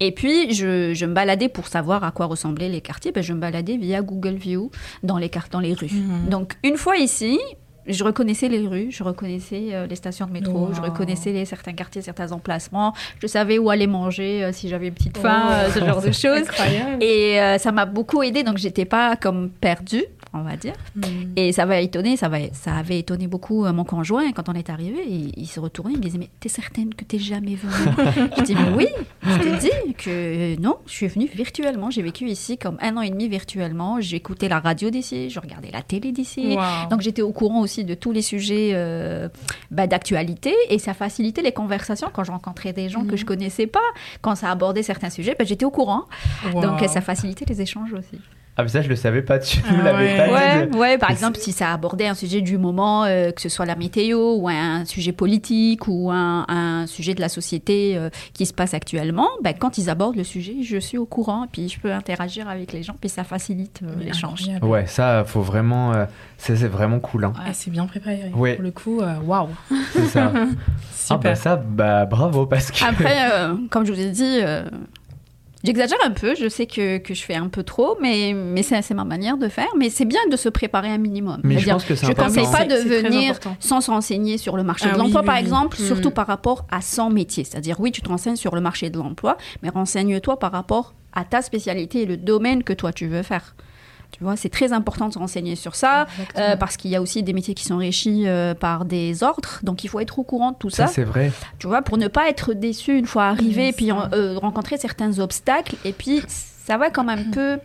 [0.00, 3.12] Et puis je, je me baladais pour savoir à quoi ressemblaient les quartiers.
[3.12, 4.70] Ben, je me baladais via Google View
[5.02, 5.90] dans les cartes, dans les rues.
[5.90, 6.28] Mhm.
[6.28, 7.38] Donc une fois ici,
[7.88, 11.72] je reconnaissais les rues, je reconnaissais euh, les stations de métro, je reconnaissais les, certains
[11.72, 12.92] quartiers, certains emplacements.
[13.20, 15.52] Je savais où aller manger euh, si j'avais une petite faim, Oh.
[15.52, 16.48] euh, ce genre de choses.
[16.48, 17.02] Incroyable.
[17.02, 20.74] Et ça m'a beaucoup aidé, donc j'étais pas comme perdue, on va dire.
[20.96, 21.32] Mhm.
[21.36, 24.54] Et ça m'a étonné, ça, va, ça avait étonné beaucoup euh, mon conjoint quand on
[24.54, 25.04] est arrivé.
[25.08, 28.28] Il, il se retournait, il me disait Mais t'es certaine que t'es jamais venue?
[28.38, 28.86] Je dis Mais oui,
[29.22, 31.90] je te dis que euh, non, je suis venue virtuellement.
[31.90, 34.00] J'ai vécu ici comme un an et demi virtuellement.
[34.00, 36.56] J'écoutais la radio d'ici, je regardais la télé d'ici.
[36.56, 36.88] Wow.
[36.90, 39.28] Donc j'étais au courant aussi de tous les sujets euh,
[39.70, 43.16] bah, d'actualité et ça facilitait les conversations quand je rencontrais des gens que Mhm.
[43.16, 43.78] je connaissais pas.
[44.20, 46.04] Quand ça abordait certains sujets, bah, j'étais au courant.
[46.52, 46.62] Wow.
[46.62, 48.20] Donc ça facilitait les échanges aussi.
[48.60, 50.16] Ah, mais ça, je le savais pas, tu Ah l'avais ouais.
[50.16, 50.32] pas dit.
[50.32, 53.40] Ouais, de- ouais, par Mais exemple, si ça abordait un sujet du moment, euh, que
[53.40, 57.96] ce soit la météo ou un sujet politique ou un, un sujet de la société
[57.96, 61.44] euh, qui se passe actuellement, ben, quand ils abordent le sujet, je suis au courant
[61.44, 64.42] et puis je peux interagir avec les gens puis ça facilite euh, l'échange.
[64.60, 65.94] Ouais, ça, faut vraiment.
[65.94, 67.26] euh, c'est vraiment cool.
[67.26, 67.32] Hein.
[67.38, 68.32] Ah, c'est bien préparé.
[68.34, 68.54] Ouais.
[68.56, 69.48] Pour le coup, waouh.
[69.92, 70.32] C'est ça.
[70.34, 70.46] ah,
[70.92, 71.18] Super.
[71.20, 72.84] bah ça, bah bravo, parce que.
[72.84, 74.64] Après, euh, comme je vous ai dit, euh,
[75.64, 78.80] j'exagère un peu, je sais que, que je fais un peu trop, mais, mais c'est
[78.82, 79.68] c'est ma manière de faire.
[79.76, 81.40] Mais c'est bien de se préparer un minimum.
[81.44, 84.62] Mais je pense que Je ne conseille pas de venir sans se renseigner sur le
[84.62, 85.40] marché Ah de l'emploi, oui, par oui.
[85.40, 85.84] exemple, Mm.
[85.86, 87.44] surtout par rapport à son métier.
[87.44, 91.24] C'est-à-dire, oui, tu te renseignes sur le marché de l'emploi, mais renseigne-toi par rapport à
[91.24, 93.54] ta spécialité et le domaine que toi tu veux faire.
[94.10, 97.02] Tu vois, c'est très important de se renseigner sur ça, euh, parce qu'il y a
[97.02, 100.24] aussi des métiers qui sont régis euh, par des ordres, donc il faut être au
[100.24, 101.30] courant de tout Ça, ça, c'est vrai.
[101.58, 104.76] tu vois, pour ne pas être déçu une fois arrivé, Oui, et puis euh, rencontrer
[104.78, 107.58] certains obstacles, et puis ça va quand même un peu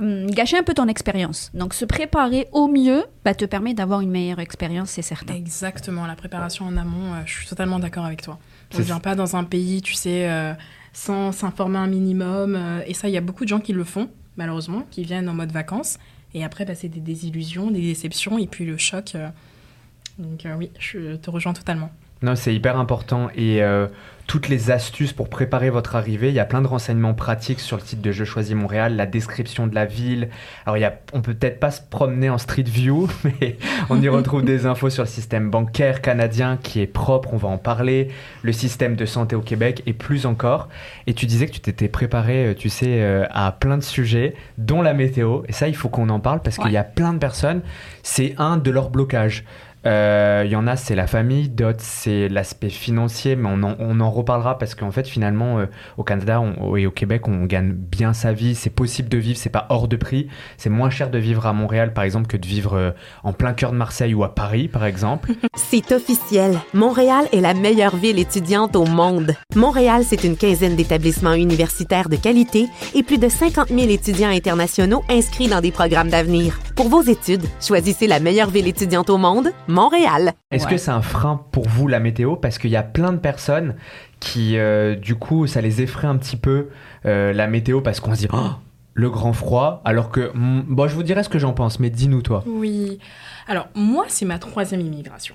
[0.00, 1.50] hum, gâcher un peu ton expérience.
[1.54, 5.34] Donc se préparer au mieux bah, te permet d'avoir une meilleure expérience, c'est certain.
[5.34, 8.38] Exactement, la préparation en amont, euh, je suis totalement d'accord avec toi.
[8.74, 10.52] On ne vient pas dans un pays, tu sais, euh,
[10.92, 12.56] sans s'informer un minimum.
[12.56, 15.28] euh, et ça, il y a beaucoup de gens qui le font, malheureusement, qui viennent
[15.28, 15.98] en mode vacances.
[16.34, 19.14] Et après, bah, c'est des désillusions, des déceptions, et puis le choc.
[19.14, 19.28] euh.
[20.18, 21.90] Donc euh, oui, je te rejoins totalement.
[22.22, 23.28] Non, c'est hyper important.
[23.34, 23.86] Et euh,
[24.26, 27.76] toutes les astuces pour préparer votre arrivée, il y a plein de renseignements pratiques sur
[27.76, 30.30] le site de Je choisis Montréal, la description de la ville.
[30.64, 33.58] Alors, il y a, on peut peut-être pas se promener en Street View, mais
[33.90, 37.48] on y retrouve des infos sur le système bancaire canadien qui est propre, on va
[37.48, 38.08] en parler,
[38.42, 40.68] le système de santé au Québec et plus encore.
[41.06, 44.34] Et tu disais que tu t'étais préparé, euh, tu sais, euh, à plein de sujets,
[44.56, 45.42] dont la météo.
[45.48, 47.60] Et ça, il faut qu'on en parle parce qu'il y a plein de personnes,
[48.02, 49.44] c'est un de leurs blocages.
[49.86, 54.10] Euh, Il y en a, c'est la famille, d'autres, c'est l'aspect financier, mais on en,
[54.10, 55.66] reparlera parce qu'en fait, finalement, euh,
[55.96, 59.38] au Canada on- et au Québec, on gagne bien sa vie, c'est possible de vivre,
[59.38, 62.36] c'est pas hors de prix, c'est moins cher de vivre à Montréal, par exemple, que
[62.36, 62.90] de vivre euh,
[63.24, 65.32] en plein cœur de Marseille ou à Paris, par exemple.
[65.56, 66.58] C'est officiel.
[66.72, 69.32] Montréal est la meilleure ville étudiante au monde.
[69.56, 75.02] Montréal, c'est une quinzaine d'établissements universitaires de qualité et plus de 50 000 étudiants internationaux
[75.10, 76.58] inscrits dans des programmes d'avenir.
[76.76, 80.32] Pour vos études, choisissez la meilleure ville étudiante au monde, Montréal.
[80.50, 80.70] Est-ce Ouais.
[80.72, 82.36] que c'est un frein pour vous, la météo?
[82.36, 83.74] Parce qu'il y a plein de personnes
[84.20, 86.68] qui, euh, du coup, ça les effraie un petit peu,
[87.06, 88.50] euh, la météo, parce qu'on se dit, Oh,
[88.94, 91.90] le grand froid, alors que, mm, bon, je vous dirai ce que j'en pense, mais
[91.90, 92.42] dis-nous, toi.
[92.46, 92.98] Oui.
[93.48, 95.34] Alors, moi, c'est ma troisième immigration.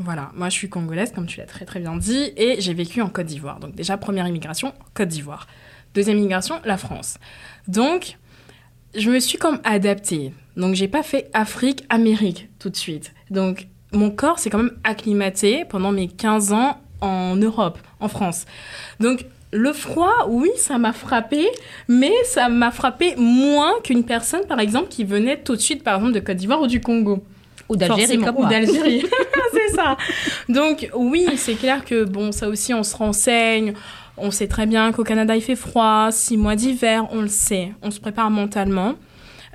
[0.00, 3.02] Voilà, moi je suis congolaise, comme tu l'as très très bien dit, et j'ai vécu
[3.02, 3.58] en Côte d'Ivoire.
[3.58, 5.48] Donc déjà, première immigration, Côte d'Ivoire.
[5.92, 7.18] Deuxième immigration, la France.
[7.66, 8.16] Donc,
[8.96, 10.32] je me suis comme adaptée.
[10.56, 13.12] Donc, j'ai pas fait Afrique, Amérique tout de suite.
[13.30, 18.44] Donc, mon corps s'est quand même acclimaté pendant mes 15 ans en Europe, en France.
[19.00, 21.48] Donc, le froid, oui, ça m'a frappé,
[21.88, 25.96] mais ça m'a frappé moins qu'une personne, par exemple, qui venait tout de suite, par
[25.96, 27.24] exemple, de Côte d'Ivoire ou du Congo.
[27.68, 29.04] Ou d'Algérie comme ou d'Algérie.
[29.52, 29.96] c'est ça.
[30.48, 33.74] Donc, oui, c'est clair que, bon, ça aussi, on se renseigne.
[34.16, 37.72] On sait très bien qu'au Canada, il fait froid, six mois d'hiver, on le sait.
[37.82, 38.94] On se prépare mentalement.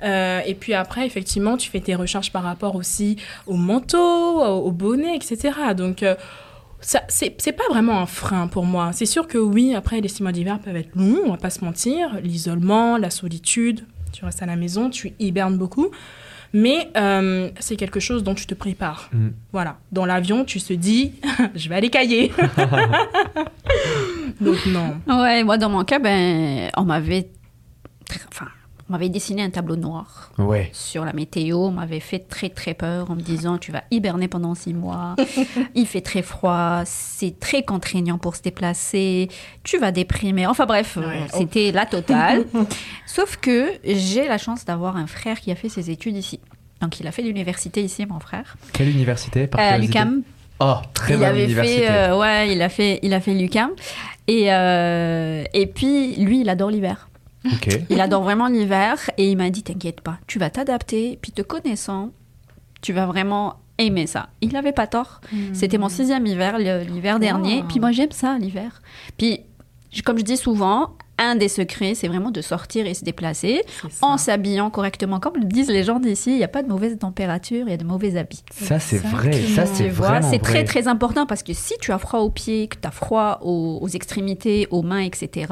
[0.04, 4.66] Euh, et puis après, effectivement, tu fais tes recherches par rapport aussi au manteau, au,
[4.66, 5.52] au bonnet, etc.
[5.76, 6.14] Donc, euh,
[6.80, 8.90] c'est pas vraiment un frein pour moi.
[8.92, 11.50] C'est sûr que oui, après, les six mois d'hiver peuvent être longs, on va pas
[11.50, 12.20] se mentir.
[12.22, 15.88] L'isolement, la solitude, tu restes à la maison, tu hibernes beaucoup.
[16.52, 19.10] Mais euh, c'est quelque chose dont tu te prépares.
[19.12, 19.28] Mm.
[19.52, 19.78] Voilà.
[19.90, 21.12] Dans l'avion, tu te dis,
[21.54, 22.30] je vais aller cailler.
[24.40, 24.96] Donc non.
[25.08, 27.28] Ouais, moi dans mon cas, ben, on m'avait,
[28.28, 28.46] enfin,
[28.88, 30.68] on m'avait dessiné un tableau noir Ouais.
[30.72, 31.56] sur la météo.
[31.58, 35.16] On m'avait fait très très peur en me disant tu vas hiberner pendant six mois.
[35.74, 39.28] Il fait très froid, c'est très contraignant pour se déplacer.
[39.62, 40.46] Tu vas déprimer.
[40.46, 41.04] Enfin bref, Ouais.
[41.04, 42.44] euh, c'était la totale.
[43.06, 46.40] Sauf que j'ai la chance d'avoir un frère qui a fait ses études ici.
[46.80, 50.22] Donc il a fait l'université ici, mon frère, Quelle université par curiosité l'UCAM.
[50.60, 51.78] Oh, très il avait université.
[51.86, 53.70] fait, euh, ouais, il a fait, il a fait l'UCAM.
[54.28, 57.08] Et euh, et puis lui, il adore l'hiver.
[57.90, 61.42] Il adore vraiment l'hiver et il m'a dit T'inquiète pas, tu vas t'adapter, puis te
[61.42, 62.10] connaissant,
[62.80, 64.28] tu vas vraiment aimer ça.
[64.40, 65.20] Il n'avait pas tort.
[65.52, 67.62] C'était mon sixième hiver, l'hiver dernier.
[67.62, 67.68] Wow.
[67.68, 68.82] Puis moi, j'aime ça, l'hiver.
[69.16, 69.40] Puis,
[70.04, 73.62] comme je dis souvent, un des secrets, c'est vraiment de sortir et se déplacer
[74.02, 75.20] en s'habillant correctement.
[75.20, 77.74] Comme le disent les gens d'ici, il n'y a pas de mauvaise température, il y
[77.74, 78.42] a de mauvais habits.
[78.52, 79.32] Ça, c'est vrai.
[79.32, 82.68] Ça, c'est vraiment c'est très très important parce que si tu as froid aux pieds,
[82.68, 85.46] que tu as froid aux, aux extrémités, aux mains, etc.,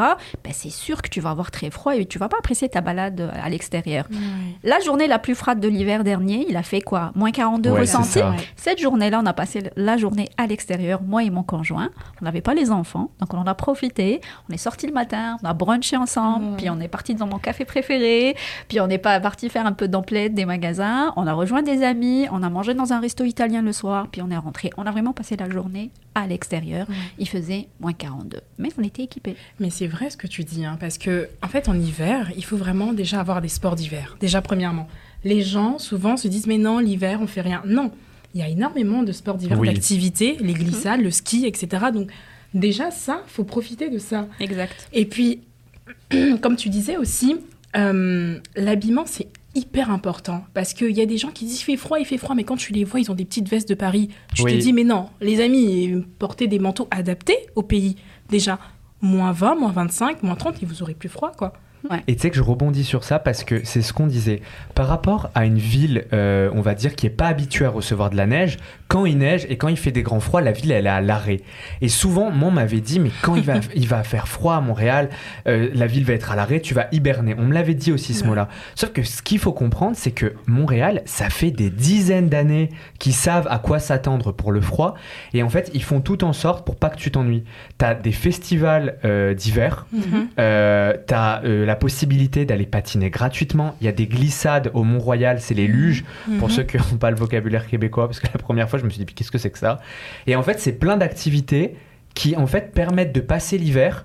[0.44, 2.80] ben c'est sûr que tu vas avoir très froid et tu vas pas apprécier ta
[2.80, 4.06] balade à l'extérieur.
[4.10, 4.18] Ouais.
[4.64, 7.12] La journée la plus froide de l'hiver dernier, il a fait quoi?
[7.14, 8.18] Moins 42 Ouais, c'est ressenti.
[8.18, 8.30] ça.
[8.30, 8.36] Ouais.
[8.56, 11.90] Cette journée-là, on a passé la journée à l'extérieur, moi et mon conjoint.
[12.20, 14.20] On n'avait pas les enfants, donc on en a profité.
[14.48, 16.56] On est sorti le matin, on a brunché ensemble, Mhm.
[16.56, 18.36] puis on est parti dans mon café préféré,
[18.68, 21.12] puis on est pas parti faire un peu d'emplettes des magasins.
[21.16, 24.22] On a rejoint des amis, on a mangé dans un resto italien le soir, puis
[24.22, 24.70] on est rentré.
[24.76, 26.88] On a vraiment passé la journée à l'extérieur.
[26.88, 26.94] Ouais.
[27.18, 29.36] Il faisait moins 42, mais on était équipés.
[29.60, 32.44] Mais c'est vrai ce que tu dis, hein, parce que en fait en hiver, il
[32.44, 34.16] faut vraiment déjà avoir des sports d'hiver.
[34.20, 34.88] Déjà premièrement,
[35.24, 37.62] les gens souvent se disent mais non l'hiver on fait rien.
[37.66, 37.90] Non,
[38.34, 39.68] il y a énormément de sports d'hiver, Oui.
[39.68, 41.86] d'activités, les glissades, le ski, etc.
[41.92, 42.10] Donc
[42.54, 44.28] déjà ça, faut profiter de ça.
[44.40, 44.88] Exact.
[44.92, 45.40] Et puis,
[46.40, 47.36] comme tu disais aussi,
[47.76, 50.44] euh, l'habillement, c'est hyper important.
[50.54, 52.44] Parce qu'il y a des gens qui disent il fait froid, il fait froid, mais
[52.44, 54.08] quand tu les vois, ils ont des petites vestes de Paris.
[54.34, 54.52] Tu Oui.
[54.52, 57.96] te dis, mais non, les amis, portez des manteaux adaptés au pays.
[58.30, 58.58] Déjà,
[59.00, 61.52] moins 20, moins 25, moins 30, et vous aurez plus froid, quoi.
[61.90, 61.98] Ouais.
[62.06, 64.40] Et tu sais que je rebondis sur ça parce que c'est ce qu'on disait.
[64.74, 68.10] Par rapport à une ville, euh, on va dire, qui est pas habituée à recevoir
[68.10, 70.70] de la neige, quand il neige et quand il fait des grands froids, la ville,
[70.70, 71.40] elle est à l'arrêt.
[71.80, 74.60] Et souvent, moi, on m'avait dit, mais quand il va, il va faire froid à
[74.60, 75.08] Montréal,
[75.48, 77.34] euh, la ville va être à l'arrêt, tu vas hiberner.
[77.38, 78.28] On me l'avait dit aussi ce Ouais.
[78.28, 78.48] mot-là.
[78.74, 82.68] Sauf que ce qu'il faut comprendre, c'est que Montréal, ça fait des dizaines d'années
[83.00, 84.94] qu'ils savent à quoi s'attendre pour le froid.
[85.34, 87.44] Et en fait, ils font tout en sorte pour pas que tu t'ennuies.
[87.78, 89.86] T'as des festivals euh, d'hiver.
[89.92, 90.28] Mhm.
[90.36, 93.74] T'as euh, la possibilité d'aller patiner gratuitement.
[93.80, 96.04] Il y a des glissades au Mont-Royal, c'est les luges,
[96.38, 96.54] pour Mhm.
[96.54, 99.02] ceux qui n'ont pas le vocabulaire québécois, parce que la première fois, je me suis
[99.02, 99.80] dit, qu'est-ce que c'est que ça?
[100.26, 101.76] Et en fait, c'est plein d'activités
[102.12, 104.04] qui, en fait, permettent de passer l'hiver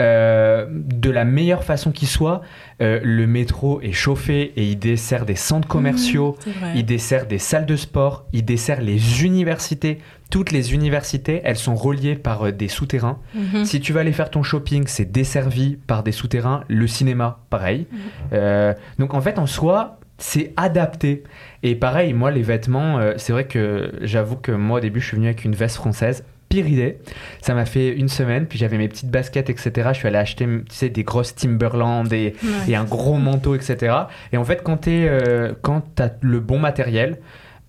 [0.00, 2.40] euh, de la meilleure façon qui soit.
[2.80, 6.36] Euh, le métro est chauffé et il dessert des centres commerciaux.
[6.38, 6.72] C'est vrai.
[6.76, 9.98] Il dessert des salles de sport, il dessert les universités.
[10.30, 13.18] Toutes les universités, elles sont reliées par euh, des souterrains.
[13.34, 13.64] Mhm.
[13.64, 16.64] Si tu vas aller faire ton shopping, c'est desservi par des souterrains.
[16.68, 17.86] Le cinéma, pareil.
[17.90, 17.98] Mhm.
[18.34, 21.22] Euh, donc en fait, en soi, c'est adapté.
[21.62, 25.06] Et pareil, moi, les vêtements, euh, c'est vrai que j'avoue que moi, au début, je
[25.06, 26.24] suis venu avec une veste française.
[26.50, 26.98] Pire idée.
[27.42, 29.90] Ça m'a fait une semaine, puis j'avais mes petites baskets, etc.
[29.92, 32.72] Je suis allé acheter, tu sais, des grosses Timberland et, Ouais.
[32.72, 33.94] et un gros manteau, etc.
[34.32, 37.18] Et en fait, quand tu as le bon matériel,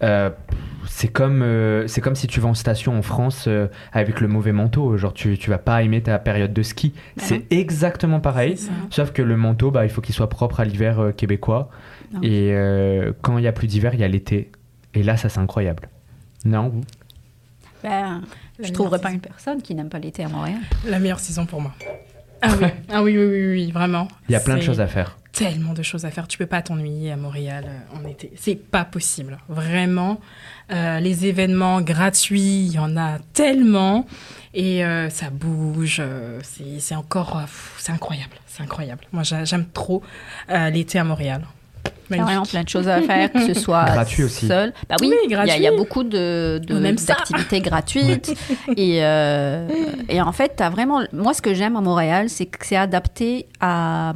[0.04, 0.30] euh,
[0.88, 4.28] c'est comme, euh, c'est comme si tu vas en station en France euh, avec le
[4.28, 4.98] mauvais manteau.
[4.98, 6.94] Genre, tu, tu vas pas aimer ta période de ski.
[6.96, 8.58] Bah c'est exactement pareil.
[8.90, 11.70] Sauf que le manteau, bah, il faut qu'il soit propre à l'hiver euh, québécois.
[12.14, 12.22] Non.
[12.24, 14.52] Et euh, quand il y a plus d'hiver, il y a l'été.
[14.94, 15.90] Et là, ça, c'est incroyable.
[16.46, 16.82] Non vous?
[17.84, 18.24] Ben,
[18.58, 20.60] La je trouverais meilleure pas une personne qui n'aime pas l'été à Montréal.
[20.88, 21.74] La meilleure saison pour moi.
[22.42, 24.08] Ah oui, ah oui, oui, oui, oui, vraiment.
[24.28, 25.19] Il y a plein de choses à faire.
[25.40, 26.28] Tellement de choses à faire.
[26.28, 28.32] Tu peux pas t'ennuyer à Montréal euh, en été.
[28.36, 29.38] C'est pas possible.
[29.48, 30.20] Vraiment.
[30.72, 34.06] Euh, les événements gratuits, il y en a tellement.
[34.54, 35.98] Et euh, ça bouge.
[36.02, 37.38] euh, c'est c'est encore.
[37.38, 37.44] euh,
[37.78, 38.36] c'est incroyable.
[38.48, 39.06] C'est incroyable.
[39.14, 40.04] Moi, j'a- j'aime trop
[40.50, 41.44] euh, l'été à Montréal.
[42.12, 42.52] Il y a vraiment Magnifique.
[42.54, 44.48] plein de choses à faire, que ce soit Gratuit aussi.
[44.48, 44.74] seul.
[44.90, 46.60] Bah oui, Oui, il y a- y, beaucoup de,
[47.08, 48.34] d'activités gratuites.
[48.76, 49.68] et, euh,
[50.10, 51.02] et en fait, as vraiment.
[51.14, 54.14] Moi, ce que j'aime à Montréal, c'est que c'est adapté à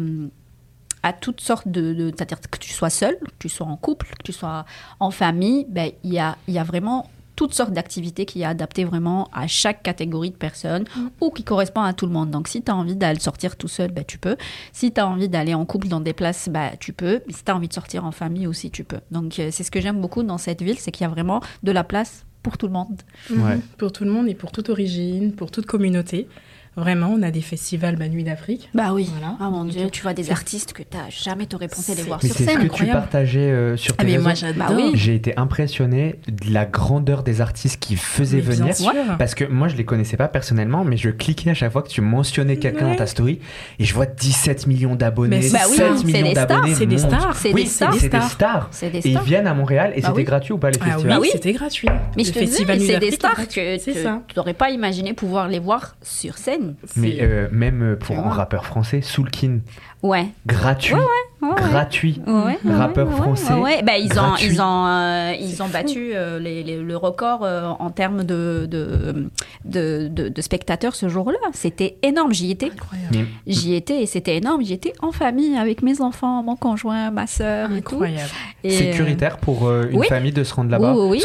[1.04, 4.08] à toutes sortes de, de- c'est-à-dire que tu sois seul, que tu sois en couple,
[4.18, 4.66] que tu sois
[5.00, 8.46] en famille, ben il y a il y a vraiment toutes sortes d'activités qui est
[8.46, 10.86] adaptées vraiment à chaque catégorie de personnes
[11.20, 12.30] ou qui correspond à tout le monde.
[12.30, 14.38] Donc, si tu as envie d'aller sortir tout seul, ben, tu peux.
[14.72, 17.22] Si tu as envie d'aller en couple dans des places, ben, tu peux.
[17.26, 19.00] Mais si tu as envie de sortir en famille aussi, tu peux.
[19.10, 21.42] Donc, euh, c'est ce que j'aime beaucoup dans cette ville, c'est qu'il y a vraiment
[21.64, 23.02] de la place pour tout le monde.
[23.32, 23.58] Ouais.
[23.80, 26.28] Pour tout le monde et pour toute origine, pour toute communauté.
[26.76, 28.70] Vraiment, on a des festivals bah, Nuit d'Afrique.
[28.74, 29.08] Bah oui.
[29.12, 29.36] Voilà.
[29.40, 32.30] Ah mon Dieu, tu vois des artistes que tu jamais t'aurais pensé les voir Mais
[32.30, 32.68] sur c'est ce scène.
[32.68, 34.24] que tu partageais euh, sur tes Ah mais réseaux.
[34.24, 34.68] moi j'adore.
[34.70, 34.92] Bah oui.
[34.96, 38.76] J'ai été impressionné de la grandeur des artistes qui faisaient Mais bien venir.
[38.76, 38.92] sûr.
[39.20, 41.90] Parce que moi, je les connaissais pas personnellement, mais je cliquais à chaque fois que
[41.90, 42.92] tu mentionnais quelqu'un Ouais.
[42.92, 43.40] dans ta story
[43.78, 46.74] et je vois 17 millions d'abonnés, Bah oui, 7 c'est millions des stars, d'abonnés.
[46.76, 47.36] c'est des stars.
[47.38, 47.94] C'est Oui, des stars.
[47.94, 48.70] c'est des stars.
[49.06, 51.16] Et ils viennent à Montréal et Bah c'était gratuit ou pas les Ah oui, festivals
[51.18, 51.30] Bah oui.
[51.32, 51.88] c'était gratuit.
[52.18, 52.48] Mais je te dis,
[52.86, 56.63] c'est des stars que tu n'aurais pas imaginé pouvoir les voir sur scène.
[56.96, 59.60] Mais euh, même euh, pour un rappeur français, Soulkin,
[60.02, 60.28] Ouais.
[60.46, 61.02] gratuit, Ouais,
[61.50, 61.56] ouais.
[61.70, 62.22] gratuit.
[62.28, 63.54] Ouais, Rappeur ouais, français.
[63.84, 64.48] Ben, ils ont, gratuit.
[64.52, 68.68] ils ont, euh, ils ont battu euh, les- les- le record euh, en termes de,
[68.70, 69.30] de,
[69.64, 71.38] de, de- de spectateurs ce jour-là.
[71.54, 72.34] C'était énorme.
[72.34, 72.72] J'y étais.
[72.72, 73.28] Incroyable.
[73.48, 74.62] J'y étais et c'était énorme.
[74.64, 77.96] J'y étais en famille avec mes enfants, mon conjoint, ma sœur et tout.
[77.96, 78.30] Incroyable.
[78.66, 80.08] Et, sécuritaire pour euh, une oui.
[80.08, 80.94] famille de se rendre là-bas.
[80.94, 81.18] Oui, oui, oui.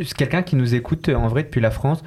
[0.00, 2.02] Parce que quelqu'un qui nous écoute en vrai depuis la France.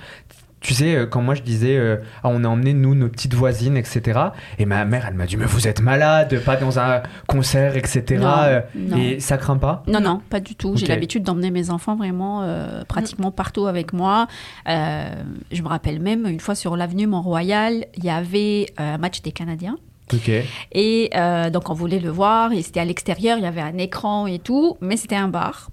[0.65, 3.35] Tu sais, euh, quand moi je disais, euh, Ah, on a emmené nous nos petites
[3.35, 4.19] voisines, etc.
[4.57, 8.03] Et ma mère, elle m'a dit, mais vous êtes malade, pas dans un concert, etc.
[8.19, 8.97] Non, Euh, non.
[8.97, 9.83] Et ça craint pas?
[9.87, 10.75] Non, non, pas du tout.
[10.75, 14.25] J'ai l'habitude d'emmener mes enfants vraiment euh, pratiquement partout avec moi.
[14.67, 15.05] Euh,
[15.51, 19.31] je me rappelle même, une fois sur l'avenue Mont-Royal, il y avait un match des
[19.31, 19.77] Canadiens.
[20.13, 20.31] Ok.
[20.71, 22.51] Et euh, donc, on voulait le voir.
[22.53, 24.77] Et c'était à l'extérieur, il y avait un écran et tout.
[24.81, 25.69] Mais c'était un bar.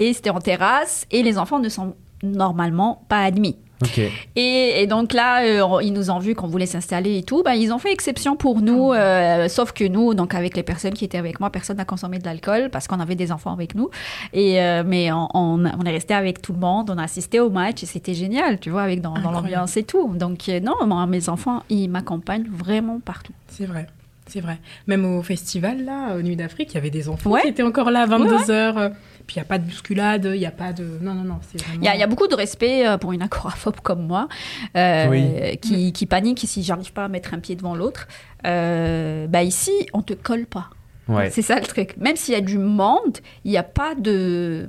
[0.00, 1.06] Et c'était en terrasse.
[1.12, 3.56] Et les enfants ne sont normalement pas admis.
[4.36, 7.42] Et, et donc là, euh, ils nous ont vu qu'on voulait s'installer et tout.
[7.42, 10.94] Ben, ils ont fait exception pour nous, euh, sauf que nous, donc avec les personnes
[10.94, 13.74] qui étaient avec moi, personne n'a consommé de l'alcool parce qu'on avait des enfants avec
[13.74, 13.90] nous.
[14.32, 17.40] Et euh, mais on, on, on est resté avec tout le monde, on a assisté
[17.40, 20.14] au match et c'était génial, tu vois, avec dans, l'ambiance et tout.
[20.14, 23.32] Donc euh, non, moi, mes enfants, ils m'accompagnent vraiment partout.
[23.48, 23.86] C'est vrai.
[24.26, 24.58] C'est vrai.
[24.86, 27.42] Même au festival, là, au Nuit d'Afrique, il y avait des enfants Ouais.
[27.42, 28.92] qui étaient encore là à 22h.
[29.26, 30.84] Puis il n'y a pas de bousculade, il n'y a pas de.
[31.00, 31.80] Non, non, non, vraiment.
[31.80, 34.28] Il y, a, il y a beaucoup de respect euh, pour une agoraphobe comme moi,
[34.76, 35.58] euh, Oui.
[35.62, 38.06] qui, qui panique si j'arrive pas à mettre un pied devant l'autre.
[38.46, 40.68] Euh, bah ici, on te colle pas.
[41.08, 41.30] Ouais.
[41.30, 41.96] C'est ça le truc.
[41.96, 44.68] Même s'il y a du monde, il n'y a pas de,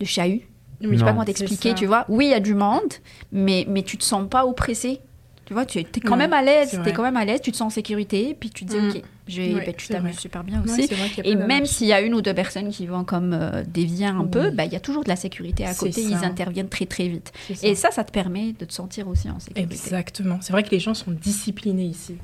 [0.00, 0.42] de chahut.
[0.82, 2.04] Oui, Je sais pas comment t'expliquer, tu vois.
[2.08, 2.92] Oui, il y a du monde,
[3.32, 5.00] mais, mais tu te sens pas oppressé.
[5.46, 7.40] Tu vois, tu es quand Ouais, même à l'aise, tu es quand même à l'aise,
[7.40, 8.88] tu te sens en sécurité, puis tu te dis, Mm.
[8.90, 10.86] ok, j'ai- Ouais, ben, tu c'est t'amuses super bien aussi.
[10.88, 14.06] vrai Et même s'il y a une ou deux personnes qui vont comme euh, dévier
[14.06, 14.28] un Oui.
[14.30, 16.08] peu, ben, il y a toujours de la sécurité à côté, ça.
[16.10, 17.32] ils interviennent très très vite.
[17.62, 19.72] Et ça, ça te permet de te sentir aussi en sécurité.
[19.72, 20.38] Exactement.
[20.40, 22.16] C'est vrai que les gens sont disciplinés ici.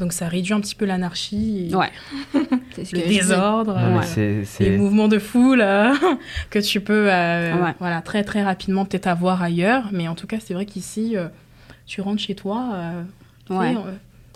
[0.00, 1.90] Donc ça réduit un petit peu l'anarchie et Ouais.
[2.34, 5.94] Le que désordre, euh, c'est- les mouvements de foule euh,
[6.50, 7.74] que tu peux euh, Ouais.
[7.78, 9.90] voilà, très très rapidement peut-être avoir ailleurs.
[9.92, 11.28] Mais en tout cas, c'est vrai qu'ici, euh,
[11.86, 13.02] tu rentres chez toi euh,
[13.50, 13.74] Ouais.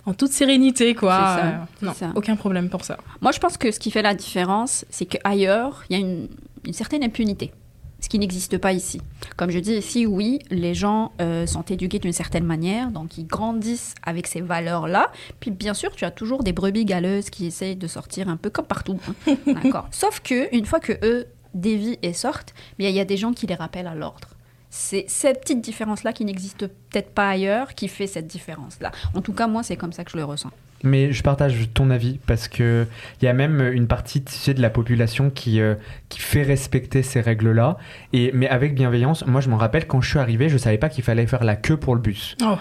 [0.07, 0.95] en, toute sérénité.
[0.95, 1.13] quoi.
[1.17, 2.13] Ça, Euh, non, ça.
[2.15, 2.99] aucun problème pour ça.
[3.21, 6.29] Moi, je pense que ce qui fait la différence, c'est qu'ailleurs, il y a une,
[6.67, 7.53] une certaine impunité,
[8.01, 9.01] ce qui n'existe pas ici.
[9.37, 13.27] Comme je dis ici, oui, les gens euh, sont éduqués d'une certaine manière, donc ils
[13.27, 15.11] grandissent avec ces valeurs-là.
[15.41, 18.51] Puis bien sûr, tu as toujours des brebis galeuses qui essayent de sortir un peu
[18.51, 18.99] comme partout.
[19.27, 19.37] hein.
[19.47, 19.89] D'accord.
[19.91, 23.33] Sauf que une fois que eux dévient et sortent, bien, il y a des gens
[23.33, 24.29] qui les rappellent à l'ordre.
[24.71, 28.93] C'est cette petite différence-là qui n'existe peut-être pas ailleurs qui fait cette différence-là.
[29.15, 30.51] En tout cas, moi, c'est comme ça que je le ressens.
[30.85, 32.87] Mais je partage ton avis parce que
[33.21, 35.75] il y a même une partie tu sais, de la population qui, euh,
[36.09, 37.79] qui fait respecter ces règles-là.
[38.13, 39.27] Et mais avec bienveillance.
[39.27, 41.57] Moi, je m'en rappelle quand je suis arrivé, je savais pas qu'il fallait faire la
[41.57, 42.37] queue pour le bus.
[42.45, 42.57] Oh.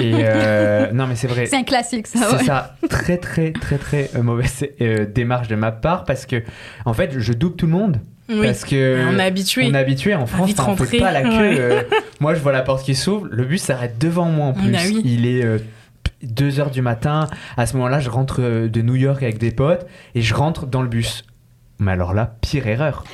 [0.00, 1.46] Et euh, non, mais c'est vrai.
[1.46, 2.26] C'est un classique, ça.
[2.30, 2.44] C'est ouais.
[2.44, 6.42] ça, très très très très euh, mauvaise euh, démarche de ma part parce que
[6.84, 8.46] en fait je double tout le monde Oui.
[8.46, 9.68] parce que on est habitué.
[9.70, 11.28] on est habitué en France, on fait rentrer, pas la queue.
[11.30, 11.58] ouais.
[11.58, 11.82] euh,
[12.20, 14.74] moi je vois la porte qui s'ouvre, le bus s'arrête devant moi en plus.
[14.74, 15.02] Ah oui.
[15.04, 15.44] Il est
[16.22, 17.28] 2 heures du matin.
[17.56, 20.66] À ce moment-là, je rentre euh, de New York avec des potes et je rentre
[20.66, 21.24] dans le bus.
[21.78, 23.04] Mais alors là, pire erreur.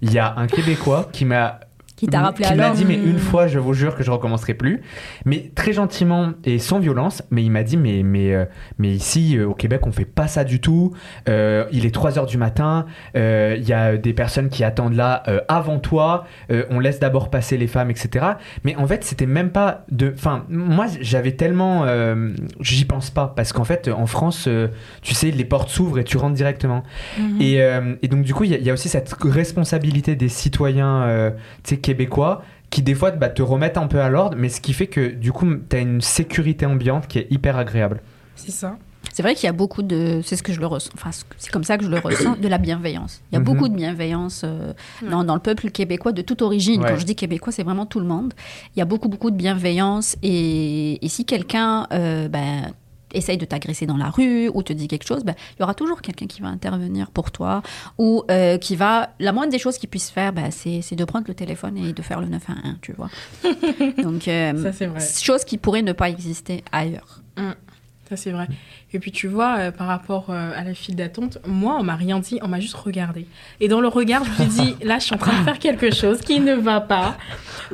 [0.00, 1.60] Il y a un Québécois qui m'a
[1.96, 4.10] Qui t'a rappelé qui à m'a dit mais une fois je vous jure que je
[4.10, 4.82] recommencerai plus.
[5.26, 8.46] Mais très gentiment et sans violence mais il m'a dit mais mais euh,
[8.78, 10.92] mais ici euh, au Québec on fait pas ça du tout.
[11.28, 12.86] Euh, il est 3 heures du matin.
[13.14, 16.24] Il y a des personnes qui attendent là avant toi.
[16.50, 18.26] On laisse d'abord passer les femmes etc
[18.64, 21.86] mais en fait c'était même pas de enfin moi j'avais tellement
[22.58, 23.32] j'y pense pas.
[23.36, 24.48] Parce qu'en fait en France
[25.02, 26.82] tu sais les portes s'ouvrent et tu rentres directement.
[27.18, 27.40] Mhm.
[27.40, 27.60] et,
[28.02, 31.83] et donc du coup, il y, y a aussi cette responsabilité des citoyens tu sais,
[31.84, 34.88] québécois qui des fois bah, te remettent un peu à l'ordre, mais ce qui fait
[34.88, 38.00] que du coup, tu as une sécurité ambiante qui est hyper agréable.
[38.36, 38.76] C'est ça.
[39.12, 40.20] C'est vrai qu'il y a beaucoup de.
[40.24, 40.90] C'est ce que je le ressens.
[40.94, 43.20] Enfin, c'est comme ça que je le ressens, de la bienveillance.
[43.30, 43.44] Il y a Mhm.
[43.44, 44.72] beaucoup de bienveillance euh,
[45.08, 46.80] dans, dans le peuple québécois de toute origine.
[46.82, 46.88] Ouais.
[46.90, 48.32] Quand je dis québécois, c'est vraiment tout le monde.
[48.74, 50.16] Il y a beaucoup, beaucoup de bienveillance.
[50.22, 52.72] Et, et si quelqu'un euh, ben,
[53.14, 55.74] essaye de t'agresser dans la rue ou te dit quelque chose, ben, il y aura
[55.74, 57.62] toujours quelqu'un qui va intervenir pour toi
[57.98, 59.10] ou euh, qui va.
[59.18, 62.02] La moindre des choses qu'il puisse faire, ben, c'est de prendre le téléphone et de
[62.02, 63.10] faire le 911, tu vois.
[64.02, 65.00] Donc, euh, Ça, c'est vrai.
[65.00, 67.20] chose qui pourrait ne pas exister ailleurs.
[68.08, 68.48] Ça, c'est vrai.
[68.94, 71.96] Et puis, tu vois, euh, par rapport euh, à la file d'attente, moi, on m'a
[71.96, 73.26] rien dit, on m'a juste regardé.
[73.60, 75.58] Et dans le regard, je me suis dit, là, je suis en train de faire
[75.58, 77.16] quelque chose qui ne va pas.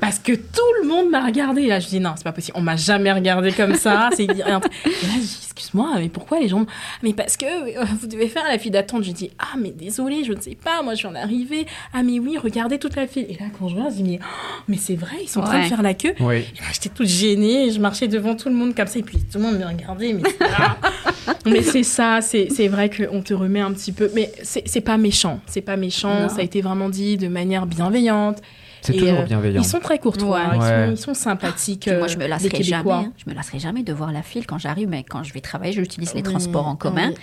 [0.00, 1.62] Parce que tout le monde m'a regardé.
[1.62, 2.56] Et là, je dis, non, c'est pas possible.
[2.58, 4.08] On m'a jamais regardé comme ça.
[4.16, 4.24] C'est...
[4.24, 6.64] Et là, je dis, excuse-moi, mais pourquoi les gens.
[7.02, 9.04] Mais parce que euh, vous devez faire la file d'attente.
[9.04, 10.82] Je dis, ah, mais désolé, je ne sais pas.
[10.82, 11.66] Moi, je viens d'arriver.
[11.92, 13.26] Ah, mais oui, regardez toute la file.
[13.28, 15.44] Et là, quand je vois, je dis, mais, oh, mais c'est vrai, ils sont en
[15.44, 16.14] train de faire la queue.
[16.20, 16.36] Oui.
[16.36, 19.18] Et là, J'étais toute gênée, je marchais devant tout le monde comme ça, et puis
[19.18, 20.14] tout le monde me regardait.
[20.14, 20.22] Mais,
[21.46, 24.10] mais c'est ça, c'est c'est vrai qu'on te remet un petit peu.
[24.14, 26.28] Mais c'est c'est pas méchant, c'est pas méchant, Non.
[26.28, 28.38] ça a été vraiment dit de manière bienveillante.
[28.82, 29.60] C'est toujours euh, bienveillant.
[29.60, 30.56] Ils sont très courtois, Ouais.
[30.56, 31.86] Ils, sont, ils sont sympathiques.
[31.88, 32.90] Moi, euh, je me lasserai jamais.
[32.92, 33.12] Hein.
[33.22, 35.72] Je me lasserai jamais de voir la file quand j'arrive, mais quand je vais travailler,
[35.74, 37.08] j'utilise les Oui, transports en commun.
[37.10, 37.14] oui.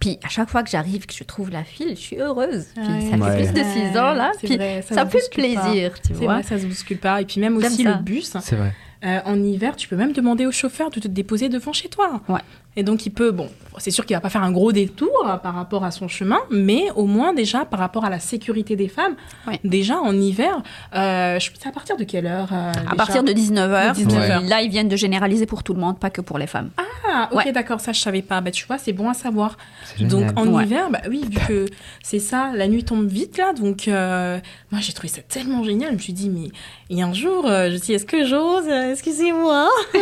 [0.00, 2.66] Puis à chaque fois que j'arrive, que je trouve la file, je suis heureuse.
[2.74, 3.00] Puis Ouais.
[3.10, 3.36] ça fait Ouais.
[3.50, 4.32] plus de six ans là.
[4.40, 5.60] C'est Puis vrai, ça, se fait bouscule pas.
[5.62, 6.34] plaisir, tu C'est vois.
[6.34, 7.20] vrai, ça se bouscule pas.
[7.22, 7.96] Et puis même aussi ça.
[7.96, 8.74] le bus, C'est vrai.
[9.06, 12.20] euh, en hiver, tu peux même demander au chauffeur de te déposer devant chez toi.
[12.28, 12.40] Ouais.
[12.78, 15.36] Et donc il peut, bon, c'est sûr qu'il va pas faire un gros détour euh,
[15.36, 18.88] par rapport à son chemin, mais au moins déjà par rapport à la sécurité des
[18.88, 19.14] femmes,
[19.46, 19.58] Ouais.
[19.64, 20.62] déjà en hiver,
[20.94, 23.88] euh, c'est à partir de quelle heure euh, À partir de 19h.
[23.92, 26.46] De 19 Là, ils viennent de généraliser pour tout le monde, pas que pour les
[26.46, 26.68] femmes.
[27.08, 27.52] Ah, ok, Ouais.
[27.52, 28.40] d'accord, ça je savais pas.
[28.42, 29.56] Bah tu vois, c'est bon à savoir.
[30.00, 30.64] Donc en Ouais.
[30.64, 31.66] hiver, bah oui, vu que
[32.02, 34.38] c'est ça, la nuit tombe vite là, donc euh,
[34.70, 35.90] moi j'ai trouvé ça tellement génial.
[35.92, 36.48] Je me suis dit, mais
[36.90, 38.68] et un jour, euh, je me suis dit, est-ce que j'ose?
[38.68, 39.68] Excusez-moi,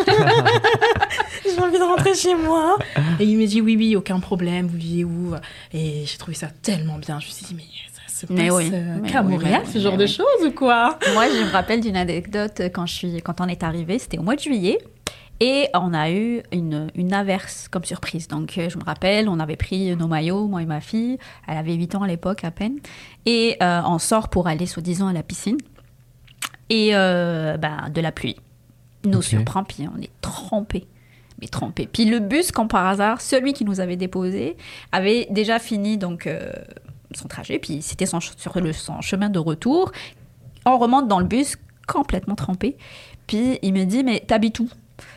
[1.44, 2.63] j'ai envie de rentrer chez moi.
[3.20, 5.34] Et il m'a dit, oui, oui, aucun problème, vous vivez où?
[5.72, 7.20] Et j'ai trouvé ça tellement bien.
[7.20, 9.70] Je me suis dit, mais ça se passe Mais oui, euh, mais oui, Montréal, mais
[9.70, 10.08] ce oui, genre mais de oui.
[10.12, 10.98] choses ou quoi?
[11.14, 14.22] Moi, je me rappelle d'une anecdote quand, je suis, quand on est arrivé, c'était au
[14.22, 14.78] mois de juillet.
[15.40, 18.28] Et on a eu une, une averse comme surprise.
[18.28, 21.18] Donc, euh, je me rappelle, on avait pris nos maillots, moi et ma fille.
[21.48, 22.78] Elle avait 8 ans à l'époque à peine.
[23.26, 25.58] Et euh, on sort pour aller, soi-disant, à la piscine.
[26.70, 28.36] Et euh, ben, de la pluie
[29.04, 30.86] nous surprend, puis on est trempés.
[31.40, 31.88] Mais trempés.
[31.92, 34.56] Puis le bus, comme par hasard, celui qui nous avait déposé,
[34.92, 36.50] avait déjà fini donc euh,
[37.14, 38.20] son trajet, puis c'était sur
[38.60, 39.90] le, son chemin de retour.
[40.64, 41.56] On remonte dans le bus
[41.88, 42.76] complètement trempé.
[43.26, 44.68] Puis il me dit, mais t'habites où?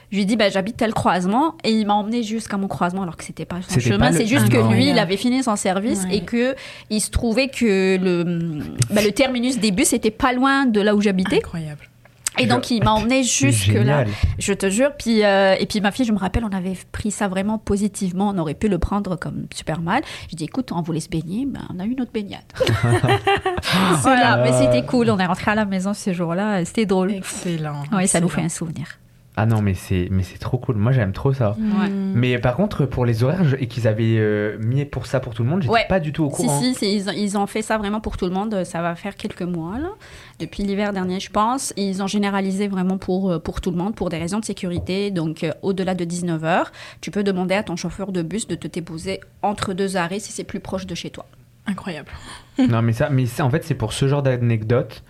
[0.09, 1.55] Je lui ai dit, bah, j'habite tel croisement.
[1.63, 4.11] Et il m'a emmené jusqu'à mon croisement, alors que c'était pas son chemin.
[4.11, 4.71] C'est juste Ah que non.
[4.71, 6.17] lui, il avait fini son service Ouais.
[6.17, 6.55] et que
[6.89, 8.23] il se trouvait que le,
[8.89, 11.37] bah, le terminus des bus était pas loin de là où j'habitais.
[11.37, 11.89] Incroyable.
[12.39, 13.73] Et donc, il m'a emmené C'est jusque là.
[13.73, 14.07] génial.
[14.39, 14.91] Je te jure.
[14.97, 18.29] Puis, euh, et puis ma fille, je me rappelle, on avait pris ça vraiment positivement.
[18.29, 20.01] On aurait pu le prendre comme super mal.
[20.29, 22.43] Je dis, écoute, on voulait se baigner, ben, on a eu notre baignade.
[24.01, 25.09] voilà, mais c'était cool.
[25.09, 26.63] On est rentré à la maison ce jour-là.
[26.65, 27.11] C'était drôle.
[27.11, 27.83] Excellent.
[27.91, 28.45] Oui, ça nous fait excellent.
[28.45, 28.87] un souvenir.
[29.39, 30.77] Ah non, mais c'est mais c'est trop cool.
[30.77, 31.55] Moi, j'aime trop ça.
[31.59, 31.89] Ouais.
[31.89, 35.35] Mais par contre, pour les horaires je- et qu'ils avaient euh, mis pour ça pour
[35.35, 35.85] tout le monde, j'étais Ouais.
[35.87, 36.59] pas du tout au Si, courant.
[36.59, 38.63] si, c'est- ils, ont- ils ont fait ça vraiment pour tout le monde.
[38.63, 39.89] Ça va faire quelques mois, là.
[40.39, 41.71] Depuis l'hiver dernier, je pense.
[41.77, 45.11] Ils ont généralisé vraiment pour, euh, pour tout le monde, pour des raisons de sécurité.
[45.11, 46.71] Donc, euh, au-delà de 19h,
[47.01, 50.31] tu peux demander à ton chauffeur de bus de te déposer entre deux arrêts si
[50.31, 51.27] c'est plus proche de chez toi.
[51.67, 52.09] Incroyable.
[52.69, 55.03] Non, mais ça, mais c'est- en fait, c'est pour ce genre d'anecdote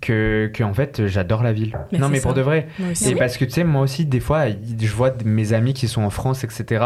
[0.00, 1.78] que, que en fait, j'adore la ville.
[1.92, 2.68] Mais non, mais pour de vrai.
[3.06, 6.02] Et parce que tu sais, moi aussi, des fois, je vois mes amis qui sont
[6.02, 6.84] en France, etc.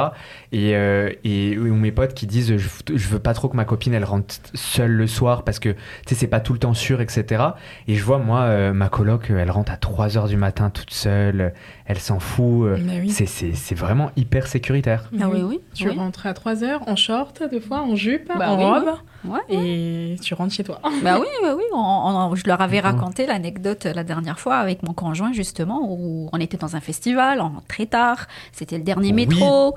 [0.53, 3.65] Et, euh, et ou mes potes qui disent je, je veux pas trop que ma
[3.65, 6.75] copine elle rentre seule le soir parce que tu sais, c'est pas tout le temps
[6.75, 7.43] sûr, etc.
[7.89, 10.93] Et je vois, moi, euh, ma coloc, elle rentre à 3 h du matin toute
[10.93, 11.53] seule,
[11.87, 12.67] elle s'en fout.
[12.67, 13.11] euh, oui.
[13.11, 15.11] C'est- C'est c'est vraiment hyper sécuritaire.
[15.21, 15.61] Ah oui, oui.
[15.75, 15.97] Tu oui.
[15.97, 18.95] rentres à 3 heures en short, des fois, en jupe, Bah en oui, robe,
[19.27, 20.81] Ouais, et tu rentres chez toi.
[21.03, 21.63] Bah oui, oui, oui.
[21.73, 22.85] On- on- je leur avais Mhm.
[23.05, 27.41] Raconté l'anecdote la dernière fois avec mon conjoint, justement, où on était dans un festival,
[27.41, 28.27] en très tard.
[28.53, 29.27] C'était le dernier Oui.
[29.27, 29.75] métro.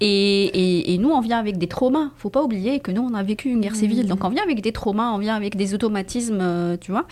[0.00, 2.10] Et, et- et nous, on vient avec des traumas.
[2.16, 4.06] Faut pas oublier que nous, on a vécu une guerre civile.
[4.06, 7.06] Donc, on vient avec des traumas, on vient avec des automatismes, euh, tu vois.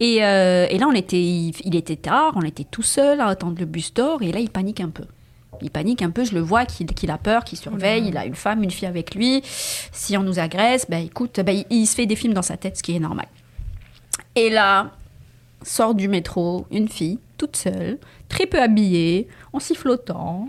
[0.00, 3.26] Et, euh, et là, on était, il, il était tard, on était tout seul à
[3.26, 4.22] attendre le bus d'or.
[4.22, 5.04] Et là, il panique un peu.
[5.60, 8.24] Il panique un peu, je le vois qu'il qu'il a peur, qu'il surveille, il a
[8.26, 9.42] une femme, une fille avec lui.
[9.44, 12.56] Si on nous agresse, ben écoute, ben, il, il se fait des films dans sa
[12.56, 13.26] tête, ce qui est normal.
[14.34, 14.90] Et là,
[15.62, 20.48] sort du métro une fille, toute seule, très peu habillée, en sifflotant,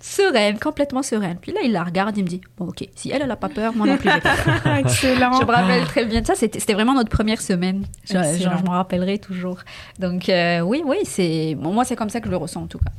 [0.00, 1.36] sereine, complètement sereine.
[1.40, 3.48] Puis là, il la regarde, il me dit, bon ok, si elle, elle n'a pas
[3.48, 4.74] peur, moi non plus, j'ai pas peur.
[4.78, 5.32] Excellent.
[5.32, 6.34] Je me rappelle très bien de ça.
[6.34, 7.84] C'était c'était vraiment notre première semaine.
[8.04, 9.58] Je, m'en rappellerai toujours.
[9.98, 12.66] Donc euh, oui, oui, c'est bon, moi c'est comme ça que je le ressens en
[12.66, 12.90] tout cas.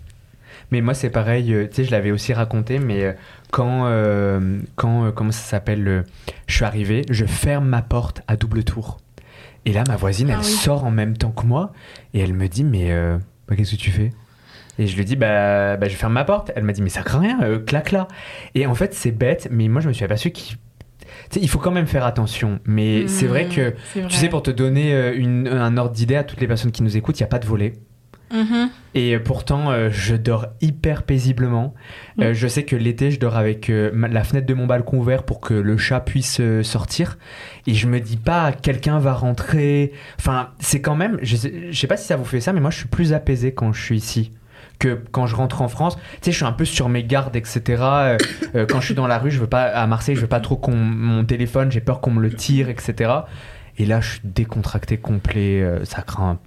[0.71, 3.13] Mais moi, c'est pareil, euh, tu sais, je l'avais aussi raconté, mais euh,
[3.51, 6.03] quand, euh, quand euh, comment ça s'appelle, euh,
[6.47, 8.99] je suis arrivé, je ferme ma porte à double tour.
[9.65, 10.51] Et là, ma voisine, Ah elle oui.
[10.51, 11.71] sort en même temps que moi,
[12.13, 14.11] et elle me dit, mais euh, bah, qu'est-ce que tu fais?
[14.77, 16.51] Et je lui dis, bah, bah, je ferme ma porte.
[16.55, 18.07] Elle m'a dit, mais ça craint rien, euh, claque là.
[18.55, 20.57] Et en fait, c'est bête, mais moi, je me suis aperçu qu'il
[21.35, 22.59] il faut quand même faire attention.
[22.65, 23.61] Mais c'est vrai Mm, que,
[23.99, 24.07] vrai.
[24.07, 26.81] tu sais, pour te donner euh, une- un ordre d'idée à toutes les personnes qui
[26.81, 27.73] nous écoutent, il n'y a pas de volet.
[28.31, 28.69] Mhm.
[28.95, 31.73] Et pourtant, euh, je dors hyper paisiblement.
[32.19, 32.33] Euh, Mm.
[32.33, 35.25] je sais que l'été, je dors avec euh, ma- la fenêtre de mon balcon ouverte
[35.25, 37.17] pour que le chat puisse sortir.
[37.67, 39.93] Et je me dis pas, quelqu'un va rentrer.
[40.19, 41.17] Enfin, c'est quand même.
[41.21, 43.13] Je sais, je sais pas si ça vous fait ça, mais moi, je suis plus
[43.13, 44.31] apaisé quand je suis ici
[44.77, 45.97] que quand je rentre en France.
[45.97, 47.61] Tu sais, je suis un peu sur mes gardes, etc.
[47.83, 48.17] Euh,
[48.55, 50.39] euh, quand je suis dans la rue, je veux pas à Marseille, je veux pas
[50.39, 53.11] trop qu'on mon téléphone, j'ai peur qu'on me le tire, etc.
[53.77, 55.61] Et là, je suis décontracté complet.
[55.61, 56.39] euh, ça craint.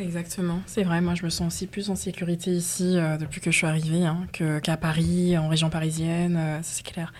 [0.00, 1.00] Exactement, c'est vrai.
[1.00, 4.06] Moi, je me sens aussi plus en sécurité ici euh, depuis que je suis arrivée
[4.06, 6.36] hein, qu'à Paris, en région parisienne.
[6.38, 7.12] euh, c'est clair.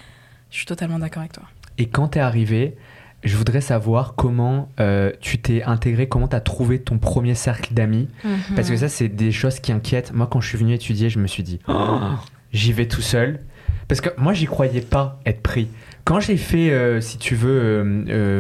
[0.51, 1.45] Je suis totalement d'accord avec toi.
[1.79, 2.77] Et quand t'es arrivé,
[3.23, 8.09] je voudrais savoir comment euh, tu t'es intégré, comment t'as trouvé ton premier cercle d'amis.
[8.57, 10.13] Parce que ça, c'est des choses qui inquiètent.
[10.13, 12.01] Moi, quand je suis venu étudier, je me suis dit, Oh,
[12.53, 13.41] j'y vais tout seul.
[13.89, 15.69] Parce que moi, j'y croyais pas être pris.
[16.05, 17.85] Quand j'ai fait, si tu veux,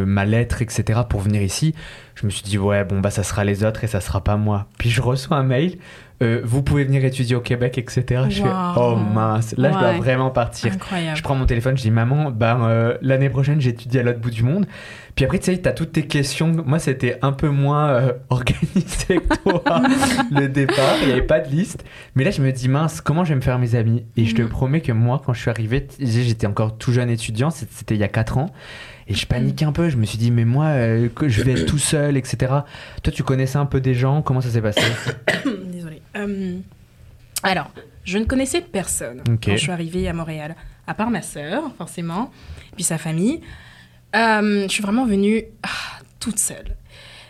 [0.07, 1.75] ma lettre, etc., pour venir ici,
[2.21, 4.37] je me suis dit, ouais, bon, bah, ça sera les autres et ça sera pas
[4.37, 4.67] moi.
[4.79, 5.79] Puis je reçois un mail,
[6.23, 8.25] euh, vous pouvez venir étudier au Québec, etc.
[8.29, 8.75] Je fais, Wow.
[8.77, 10.73] oh mince, là, je dois vraiment partir.
[10.75, 11.17] Incroyable.
[11.17, 14.31] Je prends mon téléphone, je dis maman, ben, euh, l'année prochaine j'étudie à l'autre bout
[14.31, 14.67] du monde.
[15.15, 16.49] Puis après, tu sais, t'as toutes tes questions.
[16.67, 19.83] Moi, c'était un peu moins euh, organisé que toi,
[20.31, 20.97] le départ.
[21.01, 21.85] Il n'y avait pas de liste.
[22.15, 24.05] Mais là, je me dis, mince, comment je vais me faire mes amis?
[24.19, 24.49] Et je te Mhm.
[24.49, 28.05] promets que moi, quand je suis arrivé, j'étais encore tout jeune étudiant, c'était il y
[28.05, 28.51] a 4 ans.
[29.07, 29.89] Et je paniquais un peu.
[29.89, 32.53] Je me suis dit, mais moi, euh, que je vais être tout seul, etc.
[33.03, 34.23] Toi, tu connaissais un peu des gens.
[34.23, 34.83] Comment ça s'est passé
[35.67, 36.03] Désolée.
[36.17, 36.59] Euh,
[37.43, 37.71] alors,
[38.05, 40.55] je ne connaissais personne quand je suis arrivée à Montréal,
[40.87, 42.31] à part ma sœur, forcément,
[42.75, 43.41] puis sa famille.
[44.17, 46.77] Euh, je suis vraiment venue ah, toute seule.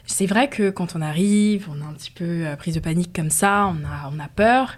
[0.07, 3.31] C'est vrai que quand on arrive, on a un petit peu prise de panique comme
[3.31, 4.77] ça, on a, on a peur.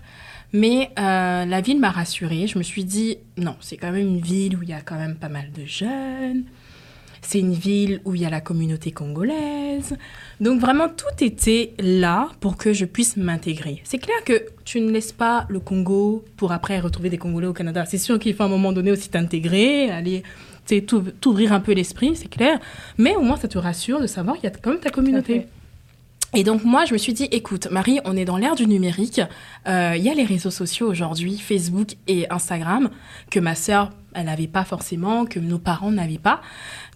[0.52, 2.46] Mais euh, la ville m'a rassurée.
[2.46, 4.96] Je me suis dit, non, c'est quand même une ville où il y a quand
[4.96, 6.44] même pas mal de jeunes.
[7.22, 9.96] C'est une ville où il y a la communauté congolaise.
[10.40, 13.80] Donc vraiment, tout était là pour que je puisse m'intégrer.
[13.84, 17.52] C'est clair que tu ne laisses pas le Congo pour après retrouver des Congolais au
[17.52, 17.84] Canada.
[17.86, 20.22] C'est sûr qu'il faut à un moment donné aussi t'intégrer, aller
[21.20, 22.58] t'ouvrir un peu l'esprit, c'est clair.
[22.98, 25.46] Mais au moins, ça te rassure de savoir qu'il y a quand même ta communauté.
[26.34, 29.20] Et donc moi, je me suis dit, écoute, Marie, on est dans l'ère du numérique.
[29.68, 32.88] Euh, Il y a les réseaux sociaux aujourd'hui, Facebook et Instagram,
[33.30, 36.40] que ma sœur, elle n'avait pas forcément, que nos parents n'avaient pas.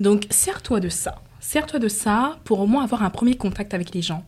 [0.00, 1.22] Donc sers-toi de ça.
[1.40, 4.24] Sers-toi de ça pour au moins avoir un premier contact avec les gens.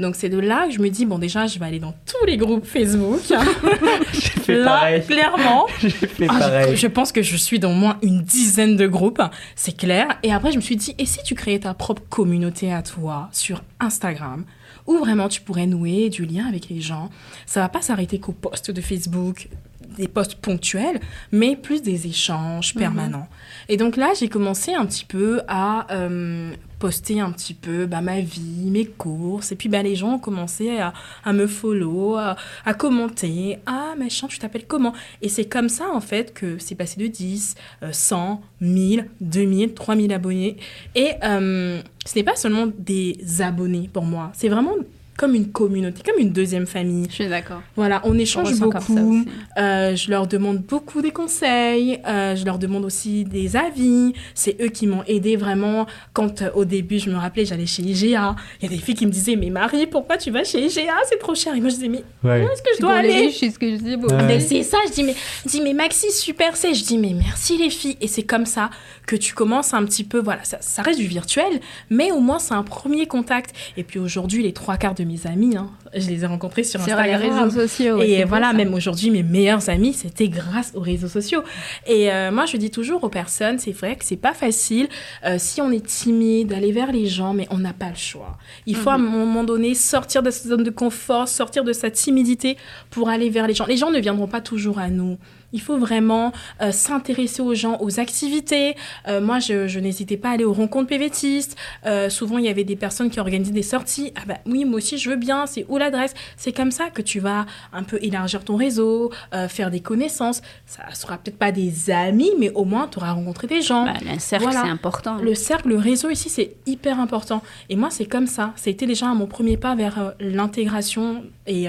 [0.00, 2.26] Donc c'est de là que je me dis, bon déjà, je vais aller dans tous
[2.26, 3.20] les groupes Facebook.
[4.12, 5.04] J'ai fait là, pareil.
[5.06, 5.66] clairement.
[5.80, 6.76] J'ai fait Ah, je- pareil.
[6.76, 9.22] je, pense que je suis dans au moins une dizaine de groupes,
[9.56, 10.06] c'est clair.
[10.22, 13.28] Et après, je me suis dit, et si tu créais ta propre communauté à toi
[13.32, 14.44] sur Instagram,
[14.86, 17.08] où vraiment tu pourrais nouer du lien avec les gens?
[17.46, 19.48] Ça va pas s'arrêter qu'aux posts de Facebook,
[19.96, 21.00] des posts ponctuels,
[21.32, 23.28] mais plus des échanges permanents.
[23.68, 26.52] Et donc là, j'ai commencé un petit peu à euh,
[26.84, 29.52] poster un petit peu bah, ma vie, mes courses.
[29.52, 30.92] Et puis bah, les gens ont commencé à,
[31.24, 32.36] à me follow, à,
[32.76, 33.56] commenter.
[33.64, 34.92] Ah, machin, tu t'appelles comment?
[35.22, 37.54] Et c'est comme ça, en fait, que c'est passé de 10,
[37.84, 40.58] euh, 100, 1000, 2000, 3000 abonnés.
[40.94, 44.30] Et euh, ce n'est pas seulement des abonnés pour moi.
[44.34, 44.74] C'est vraiment
[45.16, 47.06] comme une communauté, comme une deuxième famille.
[47.08, 47.62] Je suis d'accord.
[47.76, 49.24] Voilà, on échange beaucoup.
[49.58, 54.12] Euh, je leur demande beaucoup des conseils, euh, je leur demande aussi des avis.
[54.34, 55.86] C'est eux qui m'ont aidé vraiment.
[56.12, 58.34] Quand euh, au début, je me rappelais, j'allais chez IGA.
[58.60, 60.92] Il y a des filles qui me disaient, mais Marie, pourquoi tu vas chez IGA
[61.08, 61.54] C'est trop cher.
[61.54, 62.42] Et moi, je disais, mais Ouais.
[62.44, 63.30] où est-ce que je dois aller?
[63.30, 63.96] c'est ce que je dis.
[63.96, 64.08] bon.
[64.08, 64.22] Ouais.
[64.26, 67.12] mais c'est ça, je dis mais, je dis mais Maxi super c'est, je dis mais
[67.14, 68.70] merci les filles et c'est comme ça
[69.06, 71.60] que tu commences un petit peu voilà ça, ça reste du virtuel
[71.90, 75.26] mais au moins c'est un premier contact et puis aujourd'hui les trois quarts de mes
[75.26, 77.98] amis hein, je les ai rencontrés sur Sur les Instagram réseaux sociaux.
[77.98, 81.42] ouais, et voilà, même aujourd'hui, mes meilleurs amis, c'était grâce aux réseaux sociaux.
[81.86, 84.88] Et euh, moi, je dis toujours aux personnes, c'est vrai que c'est pas facile
[85.24, 88.36] euh, si on est timide d'aller vers les gens, mais on n'a pas le choix.
[88.66, 91.90] Il faut à un moment donné sortir de sa zone de confort, sortir de sa
[91.90, 92.56] timidité
[92.90, 93.66] pour aller vers les gens.
[93.66, 95.18] Les gens ne viendront pas toujours à nous.
[95.54, 98.74] Il faut vraiment euh, s'intéresser aux gens, aux activités.
[99.08, 101.56] Euh, moi, je, je n'hésitais pas à aller aux rencontres PVTistes.
[101.86, 104.12] Euh, souvent, il y avait des personnes qui organisaient des sorties.
[104.16, 105.46] Ah bah oui, moi aussi, je veux bien.
[105.46, 106.12] C'est où l'adresse?
[106.36, 109.10] C'est comme ça que tu vas un peu élargir ton réseau,
[109.48, 110.42] faire des connaissances.
[110.66, 113.84] Ça sera peut-être pas des amis, mais au moins, tu auras rencontré des gens.
[113.84, 114.62] Bah, le cercle, Voilà.
[114.64, 115.16] c'est important.
[115.18, 117.42] Le cercle, le réseau ici, c'est hyper important.
[117.68, 118.52] Et moi, c'est comme ça.
[118.56, 121.66] C'était déjà mon premier pas vers l'intégration et,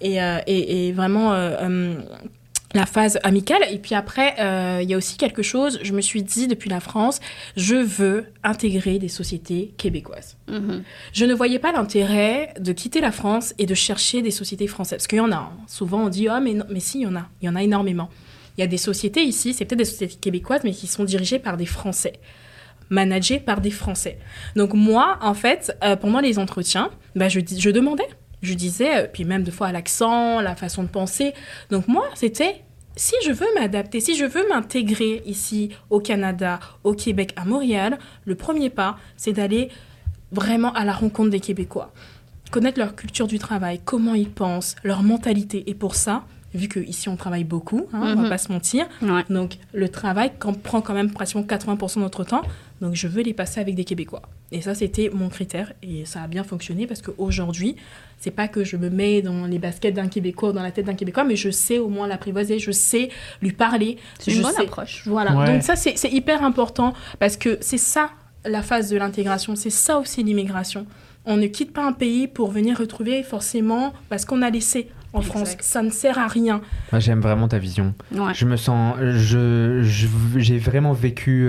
[0.00, 1.32] et, et, et vraiment
[2.74, 3.62] la phase amicale.
[3.70, 6.70] Et puis après, euh, il y a aussi quelque chose, je me suis dit depuis
[6.70, 7.20] la France,
[7.56, 10.36] je veux intégrer des sociétés québécoises.
[10.48, 10.82] Mhm.
[11.12, 14.98] Je ne voyais pas l'intérêt de quitter la France et de chercher des sociétés françaises.
[14.98, 15.36] Parce qu'il y en a.
[15.36, 15.52] hein.
[15.66, 17.28] Souvent, on dit, ah, mais, non, mais si, il y en a.
[17.40, 18.10] Il y en a énormément.
[18.56, 21.38] Il y a des sociétés ici, c'est peut-être des sociétés québécoises, mais qui sont dirigées
[21.38, 22.14] par des Français
[22.90, 24.18] managées par des Français.
[24.56, 28.08] Donc moi, en fait, euh, pendant les entretiens, bah, je demandais.
[28.42, 31.32] Je disais, euh, puis même deux fois à l'accent, la façon de penser.
[31.70, 32.62] Donc moi, c'était,
[32.96, 37.98] si je veux m'adapter, si je veux m'intégrer ici au Canada, au Québec, à Montréal,
[38.24, 39.70] le premier pas, c'est d'aller
[40.32, 41.92] vraiment à la rencontre des Québécois.
[42.50, 45.64] Connaître leur culture du travail, comment ils pensent, leur mentalité.
[45.68, 46.24] Et pour ça,
[46.54, 48.28] vu qu'ici on travaille beaucoup, hein, on va Mhm.
[48.28, 49.24] pas se mentir, Ouais.
[49.28, 50.32] donc le travail
[50.62, 52.42] prend quand même pratiquement 80% de notre temps.
[52.80, 54.22] Donc je veux les passer avec des Québécois.
[54.50, 57.76] Et ça c'était mon critère et ça a bien fonctionné parce qu'aujourd'hui,
[58.18, 60.86] c'est pas que je me mets dans les baskets d'un Québécois ou dans la tête
[60.86, 63.10] d'un Québécois, mais je sais au moins l'apprivoiser, je sais
[63.42, 63.98] lui parler.
[64.18, 65.02] C'est une je bonne sais- approche.
[65.06, 65.36] Voilà.
[65.36, 65.46] Ouais.
[65.46, 68.10] Donc ça c'est c'est hyper important parce que c'est ça
[68.46, 70.86] la phase de l'intégration, c'est ça aussi l'immigration.
[71.26, 75.20] On ne quitte pas un pays pour venir retrouver forcément parce qu'on a laissé en
[75.20, 75.32] Exact.
[75.36, 75.56] France.
[75.60, 76.62] Ça ne sert à rien.
[76.92, 77.94] Moi, j'aime vraiment ta vision.
[78.14, 78.32] Ouais.
[78.34, 81.48] Je me sens, je, je- j'ai vraiment vécu.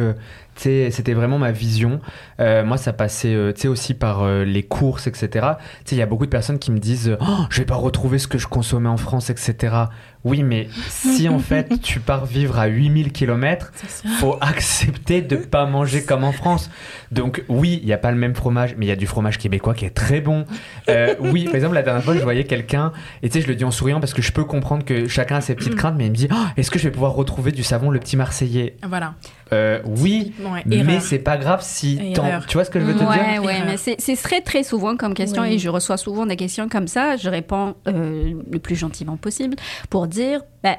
[0.60, 2.02] C'était vraiment ma vision.
[2.40, 5.48] Euh, moi, ça passait, euh, aussi par euh, les courses, etc.
[5.92, 8.28] Il y a beaucoup de personnes qui me disent, oh, je vais pas retrouver ce
[8.28, 9.88] que je consommais en France, etc.
[10.26, 13.72] Oui, mais si en fait tu pars vivre à 8000 km,
[14.20, 16.70] faut accepter de pas manger comme en France.
[17.12, 19.38] Donc oui, il n'y a pas le même fromage, mais il y a du fromage
[19.38, 20.46] québécois qui est très bon.
[20.90, 22.92] Euh, oui, par exemple, la dernière fois, je voyais quelqu'un,
[23.24, 25.38] et tu sais, je le dis en souriant parce que je peux comprendre que chacun
[25.38, 27.52] a ses petites craintes, mais il me dit, Oh, est-ce que je vais pouvoir retrouver
[27.52, 28.76] du savon le petit Marseillais?
[28.88, 29.14] Voilà.
[29.54, 32.00] Euh, Oui, Ouais, mais c'est pas grave si...
[32.48, 33.44] Tu vois ce que je veux te ouais, dire?
[33.44, 35.54] ouais, mais c'est c'est très très souvent comme question Oui.
[35.54, 37.16] et je reçois souvent des questions comme ça.
[37.18, 39.56] Je réponds euh, le plus gentiment possible
[39.90, 40.76] pour dire, ben,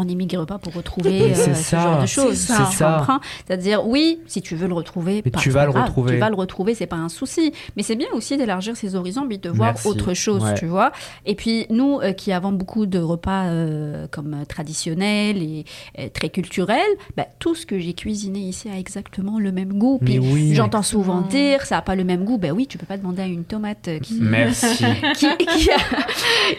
[0.00, 1.80] on n'immigre pas pour retrouver euh, ce ça.
[1.80, 2.34] genre de choses.
[2.36, 2.70] C'est ça.
[2.72, 3.20] ça.
[3.46, 6.12] C'est-à-dire, oui, si tu veux le retrouver, Mais pas- tu vas le grave, retrouver.
[6.14, 7.52] Tu vas le retrouver, c'est pas un souci.
[7.76, 9.88] Mais c'est bien aussi d'élargir ses horizons, puis de voir Merci.
[9.88, 10.54] autre chose, Ouais.
[10.54, 10.92] tu vois.
[11.26, 15.64] Et puis nous, euh, qui avons beaucoup de repas euh, comme traditionnels et
[15.98, 16.80] euh, très culturels,
[17.16, 19.98] ben, tout ce que j'ai cuisiné ici a exactement le même goût.
[20.00, 20.54] Mais Puis oui.
[20.54, 22.38] J'entends souvent dire ça n'a pas le même goût.
[22.38, 24.84] Ben oui, tu peux pas demander à une tomate qui, Merci.
[25.16, 25.76] qui, qui, a-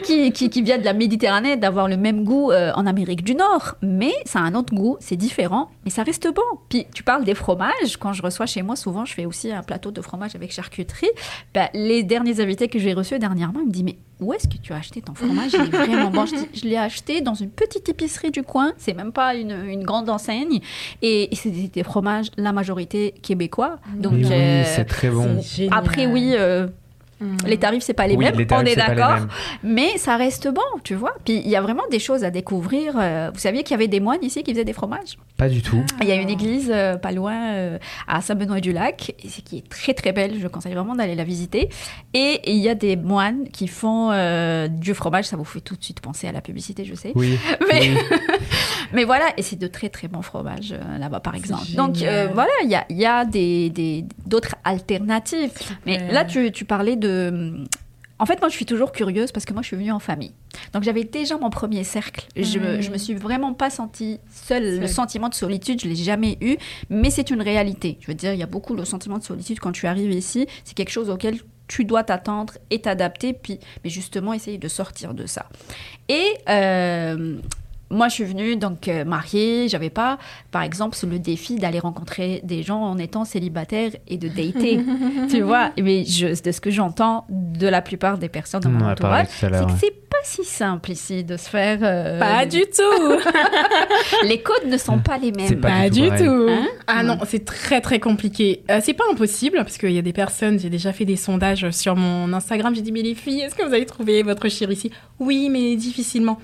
[0.03, 3.30] qui, qui- qui vient de la Méditerranée d'avoir le même goût euh, en Amérique du
[3.31, 6.41] du Nord, mais ça a un autre goût, c'est différent, mais ça reste bon.
[6.69, 9.63] Puis tu parles des fromages, quand je reçois chez moi, souvent je fais aussi un
[9.63, 11.09] plateau de fromage avec charcuterie.
[11.53, 14.57] Ben, les derniers invités que j'ai reçus dernièrement, ils me disent mais où est-ce que
[14.61, 15.53] tu as acheté ton fromage?
[15.53, 16.25] Il est vraiment bon.
[16.25, 19.83] Je, je l'ai acheté dans une petite épicerie du coin, c'est même pas une, une
[19.83, 20.59] grande enseigne,
[21.01, 23.79] et, et c'est des, des fromages, la majorité québécois.
[23.95, 25.41] Donc Mais oui, euh, c'est très bon.
[25.71, 26.33] Après oui.
[26.35, 26.67] euh,
[27.21, 27.37] Mm.
[27.47, 29.27] les tarifs, c'est pas les Oui, mêmes, les tarifs, on est d'accord.
[29.63, 31.13] Mais ça reste bon, tu vois.
[31.23, 32.95] Puis il y a vraiment des choses à découvrir.
[32.99, 35.17] Euh, Vous saviez qu'il y avait des moines ici qui faisaient des fromages?
[35.37, 35.83] Pas du tout.
[36.01, 39.69] Il y a une église euh, pas loin euh, à Saint-Benoît-du-Lac, et c'est- qui est
[39.69, 40.39] très très belle.
[40.39, 41.69] Je conseille vraiment d'aller la visiter.
[42.13, 45.25] Et il y a des moines qui font euh, du fromage.
[45.25, 47.11] Ça vous fait tout de suite penser à la publicité, je sais.
[47.15, 47.37] Oui.
[47.71, 47.97] Mais, oui.
[48.93, 51.63] mais voilà, et c'est de très très bons fromages euh, là-bas, par exemple.
[51.75, 55.51] Donc euh, voilà, il y a, il y a des, des- d'autres alternatives.
[55.85, 57.10] Mais là, tu, tu parlais de.
[58.19, 60.31] En fait, moi, je suis toujours curieuse parce que moi, je suis venue en famille.
[60.73, 62.27] Donc, j'avais déjà mon premier cercle.
[62.35, 62.81] Je, me, Mm.
[62.81, 64.79] je me suis vraiment pas sentie seule.
[64.79, 66.57] Le sentiment de solitude, je l'ai jamais eu,
[66.91, 67.97] mais c'est une réalité.
[67.99, 70.45] Je veux dire, il y a beaucoup le sentiment de solitude quand tu arrives ici.
[70.65, 75.15] C'est quelque chose auquel tu dois t'attendre et t'adapter, puis, mais justement, essayer de sortir
[75.15, 75.47] de ça.
[76.07, 77.37] Et euh,
[77.91, 79.67] moi, je suis venue donc euh, mariée.
[79.69, 80.17] J'avais pas,
[80.51, 84.79] par exemple, le défi d'aller rencontrer des gens en étant célibataire et de dater.
[85.29, 88.73] tu vois, mais je, de ce que j'entends de la plupart des personnes dans On
[88.73, 89.61] mon parlé entourage, c'est que ouais.
[89.79, 91.79] c'est pas si simple ici de se faire.
[91.81, 93.19] euh, Pas du tout.
[94.27, 95.59] Les codes ne sont pas les mêmes.
[95.61, 96.47] Pas Pas du tout.
[96.49, 98.63] Hein ah non, c'est très très compliqué.
[98.69, 101.69] Euh, c'est pas impossible parce qu'il y a des personnes, j'ai déjà fait des sondages
[101.71, 102.75] sur mon Instagram.
[102.75, 104.91] J'ai dit mais les filles, est-ce que vous avez trouvé votre chéri ici?
[105.19, 106.39] Oui, mais difficilement.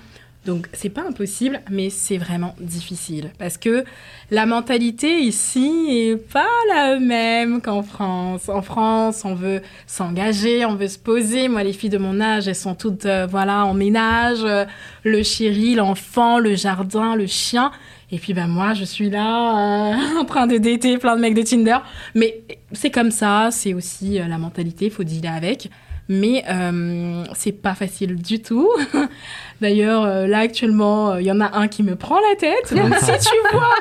[0.48, 3.84] Donc c'est pas impossible, mais c'est vraiment difficile parce que
[4.30, 8.48] la mentalité ici est pas la même qu'en France.
[8.48, 11.48] En France, on veut s'engager, on veut se poser.
[11.48, 14.64] Moi, les filles de mon âge, elles sont toutes euh, voilà en ménage, euh,
[15.04, 17.70] le chéri, l'enfant, le jardin, le chien.
[18.10, 21.34] Et puis ben moi, je suis là euh, en train de dater plein de mecs
[21.34, 21.76] de Tinder.
[22.14, 22.40] Mais
[22.72, 25.68] c'est comme ça, c'est aussi la mentalité, faut dealer avec.
[26.08, 28.70] Mais euh, c'est pas facile du tout.
[29.60, 32.72] D'ailleurs, euh, là actuellement, euh, il y en a un qui me prend la tête.
[32.74, 33.74] Donc si tu vois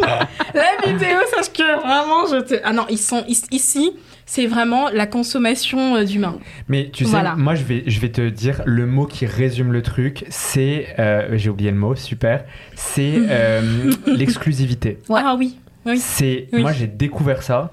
[0.54, 2.54] la vidéo, sache que vraiment, je te.
[2.64, 3.92] Ah non, ils sont ici.
[4.26, 6.38] C'est vraiment la consommation euh, d'humains.
[6.68, 7.34] Mais tu sais, Voilà.
[7.34, 11.30] moi je vais, je vais te dire le mot qui résume le truc, c'est, euh,
[11.32, 12.44] j'ai oublié le mot, super,
[12.76, 14.98] c'est euh, l'exclusivité.
[15.08, 15.20] Ouais.
[15.24, 15.58] Ah oui.
[15.84, 15.98] Oui.
[15.98, 16.62] C'est, Oui.
[16.62, 17.66] moi j'ai découvert ça euh,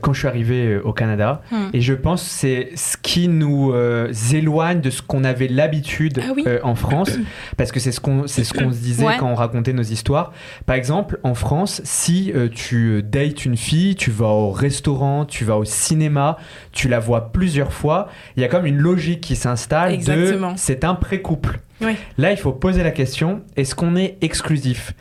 [0.00, 1.68] quand je suis arrivé euh, au Canada, Hmm.
[1.72, 6.20] et je pense que c'est ce qui nous euh, éloigne de ce qu'on avait l'habitude
[6.22, 6.44] Ah oui.
[6.46, 7.10] euh, en France,
[7.56, 9.16] parce que c'est ce qu'on, c'est ce qu'on se disait Ouais.
[9.18, 10.32] quand on racontait nos histoires.
[10.66, 15.24] Par exemple, en France, si euh, tu euh, dates une fille, tu vas au restaurant,
[15.24, 16.36] tu vas au cinéma,
[16.72, 20.84] tu la vois plusieurs fois, il y a comme une logique qui s'installe de c'est
[20.84, 21.60] un pré-couple.
[21.80, 21.96] Oui.
[22.18, 24.94] Là, il faut poser la question est-ce qu'on est exclusif?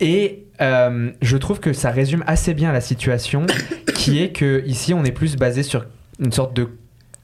[0.00, 3.46] Et euh, je trouve que ça résume assez bien la situation,
[3.94, 5.86] qui est que ici, on est plus basé sur
[6.20, 6.68] une sorte de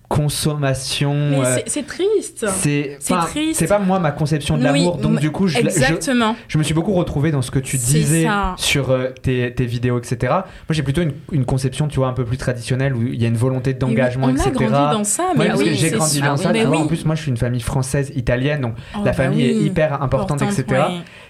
[0.09, 1.15] consommation.
[1.15, 2.47] Mais euh, c'est- triste.
[2.51, 3.59] c'est triste.
[3.59, 6.37] c'est pas moi ma conception de Oui, l'amour, donc du coup, je, Exactement.
[6.49, 8.27] je me suis beaucoup retrouvé dans ce que tu disais
[8.59, 10.17] sur euh, tes, tes vidéos, etc.
[10.33, 13.25] Moi, j'ai plutôt une, une conception, tu vois, un peu plus traditionnelle où il y
[13.25, 14.65] a une volonté d'engagement, Et oui, on etc.
[14.67, 16.27] a grandi dans ça, mais oui, j'ai grandi sûr.
[16.27, 16.53] dans ça.
[16.53, 16.63] Vois.
[16.71, 16.77] oui.
[16.79, 19.55] En plus, moi, je suis une famille française, italienne, donc Oh, la bah famille est
[19.55, 20.65] hyper importante, etc.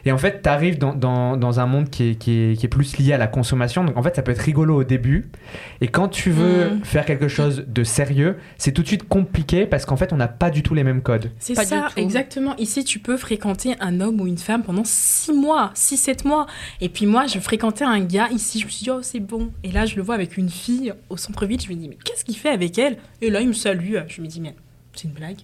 [0.05, 2.67] Et en fait, tu arrives dans, dans, dans un monde qui est, qui, est, qui
[2.67, 3.85] est plus lié à la consommation.
[3.85, 5.31] Donc, en fait, ça peut être rigolo au début.
[5.81, 6.85] Et quand tu veux Mm.
[6.85, 10.29] faire quelque chose de sérieux, c'est tout de suite compliqué parce qu'en fait, on n'a
[10.29, 11.31] pas du tout les mêmes codes.
[11.39, 12.57] C'est Pas ça, exactement.
[12.57, 16.47] Ici, tu peux fréquenter un homme ou une femme pendant 6 mois, 6-7 mois.
[16.81, 19.51] Et puis moi, je fréquentais un gars ici, je me suis dit, oh, c'est bon.
[19.65, 22.25] Et là, je le vois avec une fille au centre-ville, je me dis, mais qu'est-ce
[22.25, 22.97] qu'il fait avec elle?
[23.21, 24.55] Et là, il me salue, je me dis, mais
[24.95, 25.39] c'est une blague.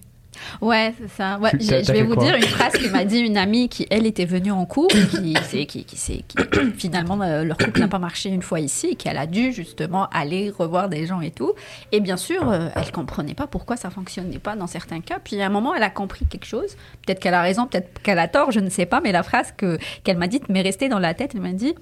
[0.61, 1.37] Ouais, c'est ça.
[1.39, 4.25] Ouais, je, vais vous dire une phrase que m'a dit une amie qui, elle, était
[4.25, 6.37] venue en cours, qui, c'est- qui, qui, c'est- qui-
[6.77, 10.07] finalement, euh, leur couple n'a pas marché une fois ici, et qu'elle a dû justement
[10.09, 11.53] aller revoir des gens et tout.
[11.91, 15.19] Et bien sûr, euh, elle comprenait pas pourquoi ça fonctionnait pas dans certains cas.
[15.23, 16.75] Puis à un moment, elle a compris quelque chose.
[17.05, 19.01] Peut-être qu'elle a raison, peut-être qu'elle a tort, je ne sais pas.
[19.01, 21.31] Mais la phrase que qu'elle m'a dite m'est restée dans la tête.
[21.35, 21.73] Elle m'a dit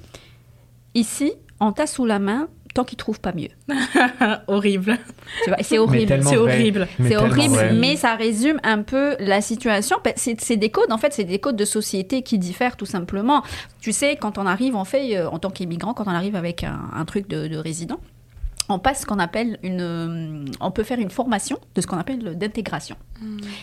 [0.95, 2.47] Ici, on t'a sous la main
[2.78, 3.49] tant qu'ils trouvent pas mieux.
[4.47, 4.97] Horrible.
[5.61, 6.19] C'est horrible.
[6.23, 6.88] C'est horrible.
[6.99, 7.73] Mais C'est horrible, vrai.
[7.73, 9.97] mais ça résume un peu la situation.
[10.03, 13.41] Ben, C'est des codes, en fait, c'est des codes de société qui diffèrent tout simplement.
[13.82, 16.63] Tu sais, quand on arrive, on fait, euh, en tant qu'immigrant, quand on arrive avec
[16.63, 17.99] un, un truc de, de résident,
[18.69, 19.80] on passe ce qu'on appelle une.
[19.82, 22.95] euh, On peut faire une formation de ce qu'on appelle d'intégration.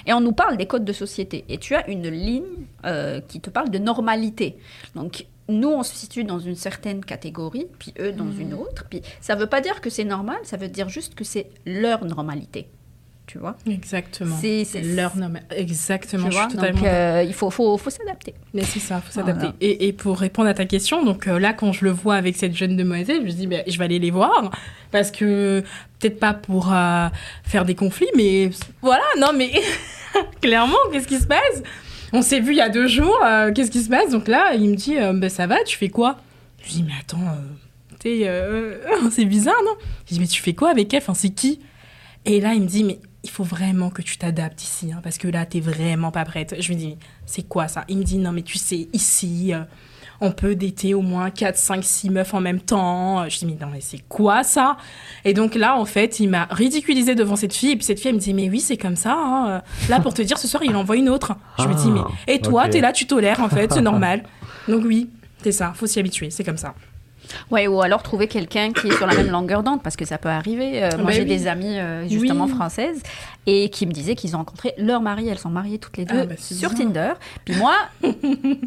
[0.07, 1.45] Et on nous parle des codes de société.
[1.49, 4.57] Et tu as une ligne euh, qui te parle de normalité.
[4.97, 8.85] Donc, nous, on se situe dans une certaine catégorie, puis eux dans une autre.
[8.89, 11.49] Puis ça ne veut pas dire que c'est normal, ça veut dire juste que c'est
[11.67, 12.67] leur normalité.
[13.27, 13.57] tu vois.
[13.67, 14.37] Exactement.
[14.39, 15.33] C'est- leur nom.
[15.51, 16.27] Exactement.
[16.31, 18.35] Je suis Donc, totalement euh, il faut, faut, faut s'adapter.
[18.53, 19.47] Mais c'est ça, faut s'adapter.
[19.47, 19.55] Voilà.
[19.63, 22.37] Et, et pour répondre à ta question, donc euh, là, quand je le vois avec
[22.37, 24.51] cette jeune demoiselle, je me dis, ben, je vais aller les voir.
[24.91, 25.63] Parce que,
[25.99, 27.09] peut-être pas pour euh,
[27.45, 28.51] faire des conflits, mais
[28.83, 29.51] voilà, non, mais
[30.43, 31.63] clairement, qu'est-ce qui se passe?
[32.17, 34.11] On s'est vu il y a deux jours, euh, qu'est-ce qui se passe?
[34.11, 36.17] Donc là, il me dit, euh, ben, ça va, tu fais quoi?
[36.61, 37.59] Je lui dis, mais attends, euh,
[38.07, 38.79] euh,
[39.11, 39.75] c'est bizarre, non?
[40.07, 41.03] Je dis, mais tu fais quoi avec elle?
[41.13, 41.59] C'est qui?
[42.25, 45.19] Et là, il me dit, mais il faut vraiment que tu t'adaptes ici, hein, parce
[45.19, 46.55] que là, t'es vraiment pas prête.
[46.61, 46.97] Je lui dis,
[47.27, 47.85] c'est quoi ça?
[47.89, 49.53] Il me dit, non, mais tu sais, ici,
[50.21, 53.29] on peut dater au moins 4, 5, 6 meufs en même temps.
[53.29, 54.77] Je dis, mais non, mais c'est quoi ça?
[55.25, 58.09] Et donc là, en fait, il m'a ridiculisé devant cette fille, et puis cette fille,
[58.11, 59.15] elle me dit, mais oui, c'est comme ça.
[59.17, 59.63] hein.
[59.89, 61.33] Là, pour te dire, ce soir, il envoie une autre.
[61.59, 62.01] Je me dis, mais.
[62.33, 62.71] Et toi, ok.
[62.71, 64.23] t'es là, tu tolères, en fait, c'est normal.
[64.69, 65.11] Donc oui,
[65.43, 66.75] c'est ça, faut s'y habituer, c'est comme ça.
[67.51, 70.19] Ouais, ou alors trouver quelqu'un qui est sur la même longueur d'onde, parce que ça
[70.19, 70.83] peut arriver.
[70.85, 71.27] Euh, moi, Bah j'ai oui.
[71.27, 72.51] des amies euh, justement Oui.
[72.51, 73.03] françaises
[73.47, 75.29] et qui me disaient qu'ils ont rencontré leur mari.
[75.29, 76.75] Elles sont mariées toutes les deux Ah, bah, c'est sur.
[76.75, 77.13] Tinder.
[77.45, 77.75] Puis moi,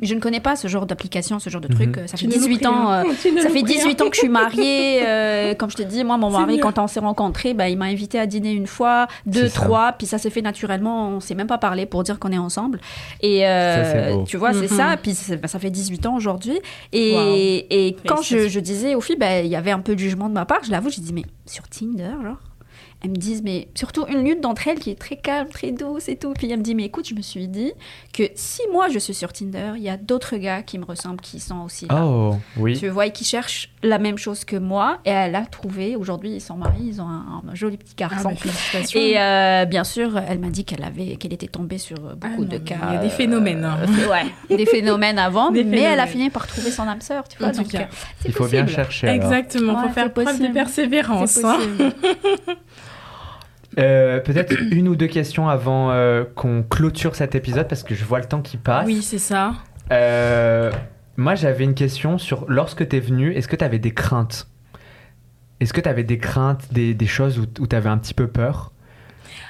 [0.01, 1.97] je ne connais pas ce genre d'application, ce genre de truc.
[1.97, 2.07] Mhm.
[2.07, 2.91] Ça Tu fait ne nous 18 pries ans.
[2.91, 3.03] euh,
[3.41, 4.05] ça fait pries 18 rien.
[4.05, 5.01] ans que je suis mariée.
[5.05, 6.61] euh, comme je te dis, moi, mon mari, mieux.
[6.61, 9.61] quand on s'est rencontrés, bah, il m'a invité à dîner une fois, deux, ça.
[9.61, 11.09] trois, puis ça s'est fait naturellement.
[11.09, 12.79] On s'est même pas parlé pour dire qu'on est ensemble.
[13.21, 14.77] Et euh, Ça, tu vois, c'est Mhm.
[14.77, 14.97] ça.
[15.01, 16.59] Puis c'est- bah, ça fait 18 ans aujourd'hui.
[16.93, 17.33] Et, Wow.
[17.35, 20.29] et quand je, je disais aux filles, ben, il y avait un peu de jugement
[20.29, 22.37] de ma part, je l'avoue, j'ai dit, mais sur Tinder, genre?
[23.03, 26.09] Elles me disent, mais surtout une l'une d'entre elles qui est très calme, très douce
[26.09, 26.33] et tout.
[26.33, 27.71] Puis elle me dit, mais écoute, je me suis dit
[28.11, 31.21] que si moi je suis sur Tinder, il y a d'autres gars qui me ressemblent
[31.21, 32.03] qui sont aussi là.
[32.05, 32.75] Oh, oui.
[32.77, 34.97] Tu vois, et qui cherchent la même chose que moi.
[35.05, 38.09] Et elle a trouvé, aujourd'hui, ils sont mariés, ils ont un, un joli petit Ah,
[38.09, 38.35] garçon.
[38.35, 38.99] félicitations.
[38.99, 42.27] Et euh, bien sûr, elle m'a dit qu'elle avait, qu'elle était tombée sur euh, Ah
[42.29, 42.75] beaucoup non, de cas.
[42.89, 43.77] il y a des phénomènes, hein.
[43.87, 44.25] euh, ouais,
[44.57, 47.49] des phénomènes avant, Des mais elle a fini par trouver son âme sœur, tu vois.
[47.49, 47.87] En tout donc, cas.
[48.25, 49.07] Il faut bien chercher.
[49.09, 49.23] alors.
[49.31, 50.53] Exactement, Ouais, faut faire preuve de possible.
[50.53, 51.39] persévérance.
[53.77, 58.03] Euh, Peut-être une ou deux questions avant euh, qu'on clôture cet épisode parce que je
[58.03, 58.85] vois le temps qui passe.
[58.85, 59.53] Oui, c'est ça.
[59.91, 60.71] Euh,
[61.15, 64.47] moi, j'avais une question sur lorsque tu es venu, est-ce que tu avais des craintes?
[65.59, 68.27] Est-ce que tu avais des craintes, des, des choses où, tu avais un petit peu
[68.27, 68.71] peur?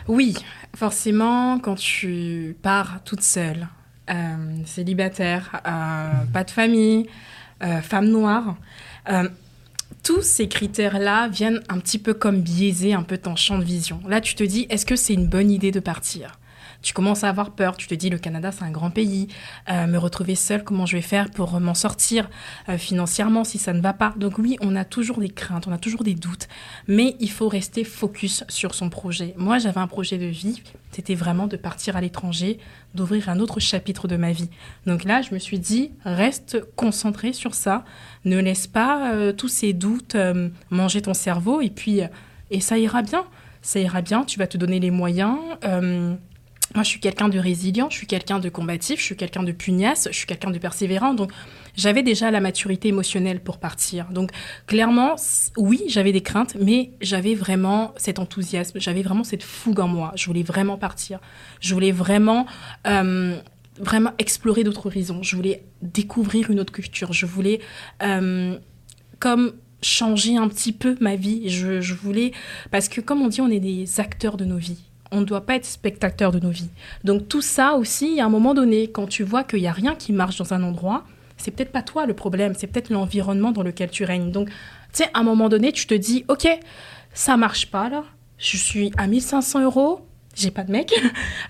[0.08, 0.36] Oui,
[0.76, 3.68] forcément, quand tu pars toute seule,
[4.66, 5.62] célibataire,
[6.32, 7.10] pas de famille,
[7.82, 8.56] femme noire,
[10.08, 14.00] tous ces critères-là viennent un petit peu comme biaiser un peu ton champ de vision.
[14.08, 16.40] Là, tu te dis, est-ce que c'est une bonne idée de partir?
[16.82, 19.28] Tu commences à avoir peur, tu te dis le Canada c'est un grand pays,
[19.70, 22.30] euh, me retrouver seule, comment je vais faire pour m'en sortir
[22.70, 24.14] euh, financièrement si ça ne va pas?
[24.18, 26.48] Donc oui, on a toujours des craintes, on a toujours des doutes,
[26.88, 29.34] mais il faut rester focus sur son projet.
[29.38, 30.62] Moi j'avais un projet de vie,
[30.92, 32.60] c'était vraiment de partir à l'étranger,
[32.96, 34.50] d'ouvrir un autre chapitre de ma vie.
[34.86, 37.84] Donc là je me suis dit, reste concentré sur ça,
[38.26, 42.08] ne laisse pas euh, tous ces doutes euh, manger ton cerveau et puis euh,
[42.50, 43.26] et ça ira bien,
[43.62, 45.38] ça ira bien, tu vas te donner les moyens.
[45.66, 46.16] euh,
[46.76, 49.52] moi, je suis quelqu'un de résilient, je suis quelqu'un de combatif, je suis quelqu'un de
[49.52, 51.14] pugnace, je suis quelqu'un de persévérant.
[51.14, 51.32] Donc,
[51.76, 54.08] j'avais déjà la maturité émotionnelle pour partir.
[54.12, 54.32] Donc,
[54.66, 55.16] clairement,
[55.56, 60.12] oui, j'avais des craintes, mais j'avais vraiment cet enthousiasme, j'avais vraiment cette fougue en moi.
[60.16, 61.20] Je voulais vraiment partir.
[61.62, 62.46] Je voulais vraiment,
[62.86, 63.38] euh,
[63.80, 65.24] vraiment explorer d'autres horizons.
[65.24, 67.14] Je voulais découvrir une autre culture.
[67.14, 67.62] Je voulais,
[68.04, 68.58] euh,
[69.20, 71.50] comme changer un petit peu ma vie.
[71.50, 72.34] Je voulais,
[72.72, 75.46] parce que comme on dit, on est des acteurs de nos vies on ne doit
[75.46, 76.70] pas être spectateur de nos vies.
[77.04, 79.96] Donc tout ça aussi, à un moment donné, quand tu vois qu'il n'y a rien
[79.96, 81.04] qui marche dans un endroit,
[81.38, 84.32] c'est peut-être pas toi le problème, c'est peut-être l'environnement dans lequel tu règnes.
[84.32, 84.56] Donc, tu
[85.04, 86.48] sais, à un moment donné, tu te dis, ok,
[87.14, 88.04] ça marche pas là,
[88.38, 90.02] je suis à 1500 euros,
[90.36, 90.94] j'ai pas de mec.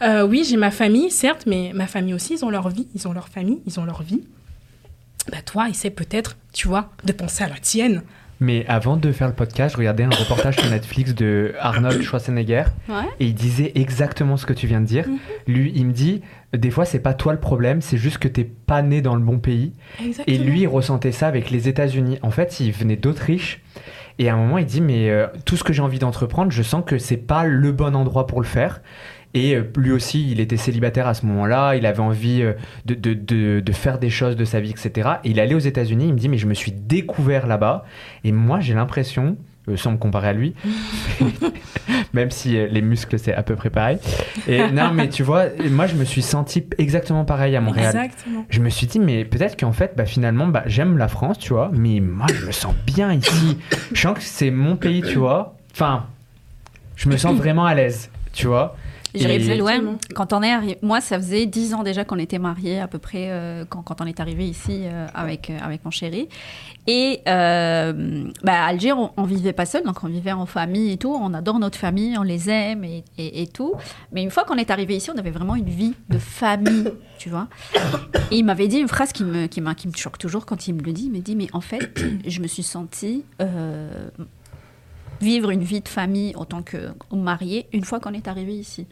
[0.03, 3.07] Euh, oui, j'ai ma famille, certes, mais ma famille aussi, ils ont leur vie, ils
[3.07, 4.21] ont leur famille, ils ont leur vie.
[5.31, 8.03] Bah toi, essaie peut-être, tu vois, de penser à la tienne.
[8.39, 12.65] Mais avant de faire le podcast, je regardais un reportage sur Netflix de Arnold Schwarzenegger
[12.87, 12.95] Ouais.
[13.19, 15.07] et il disait exactement ce que tu viens de dire.
[15.07, 15.17] Mhm.
[15.47, 16.21] Lui, il me dit
[16.53, 19.21] des fois, c'est pas toi le problème, c'est juste que t'es pas né dans le
[19.21, 19.73] bon pays.
[20.03, 20.35] Exactement.
[20.35, 22.19] Et lui, il ressentait ça avec les États-Unis.
[22.21, 23.61] En fait, il venait d'Autriche.
[24.19, 26.63] Et à un moment, il dit Mais euh, tout ce que j'ai envie d'entreprendre, je
[26.63, 28.81] sens que c'est pas le bon endroit pour le faire.
[29.33, 31.75] Et euh, lui aussi, il était célibataire à ce moment-là.
[31.75, 32.53] Il avait envie euh,
[32.85, 35.09] de, de, de, de faire des choses de sa vie, etc.
[35.23, 36.07] Et il allait aux États-Unis.
[36.07, 37.85] Il me dit Mais je me suis découvert là-bas.
[38.23, 39.37] Et moi, j'ai l'impression,
[39.69, 40.55] euh, sans me comparer à lui,
[42.13, 43.99] même si les muscles, c'est à peu près pareil.
[44.47, 48.45] Et non, mais tu vois, moi, je me suis senti exactement pareil à Montréal Exactement.
[48.49, 51.53] je me suis dit, mais peut-être qu'en fait, bah, finalement, bah, j'aime la France, tu
[51.53, 53.57] vois, mais moi, je me sens bien ici.
[53.93, 55.55] Je sens que c'est mon pays, tu vois.
[55.73, 56.05] Enfin,
[56.95, 58.75] je me sens vraiment à l'aise, tu vois.
[59.17, 59.71] J'irai plus loin.
[60.15, 62.99] Quand on est arrivé, moi, ça faisait dix ans déjà qu'on était mariés à peu
[62.99, 66.27] près euh, quand, quand on est arrivé ici euh, avec euh, avec mon chéri.
[66.89, 67.33] Et bah,
[68.45, 71.13] à Alger, on, on vivait pas seul, donc on vivait en famille et tout.
[71.13, 73.73] On adore notre famille, on les aime et, et- et tout.
[74.13, 76.85] Mais une fois qu'on est arrivé ici, on avait vraiment une vie de famille,
[77.17, 77.47] tu vois.
[78.31, 80.75] Et il m'avait dit une phrase qui me qui, qui me choque toujours quand il
[80.75, 81.05] me le dit.
[81.07, 83.23] Il me dit mais en fait, je me suis sentie
[85.19, 86.77] vivre une vie de famille en tant que
[87.11, 88.85] mariée une fois qu'on est arrivé ici.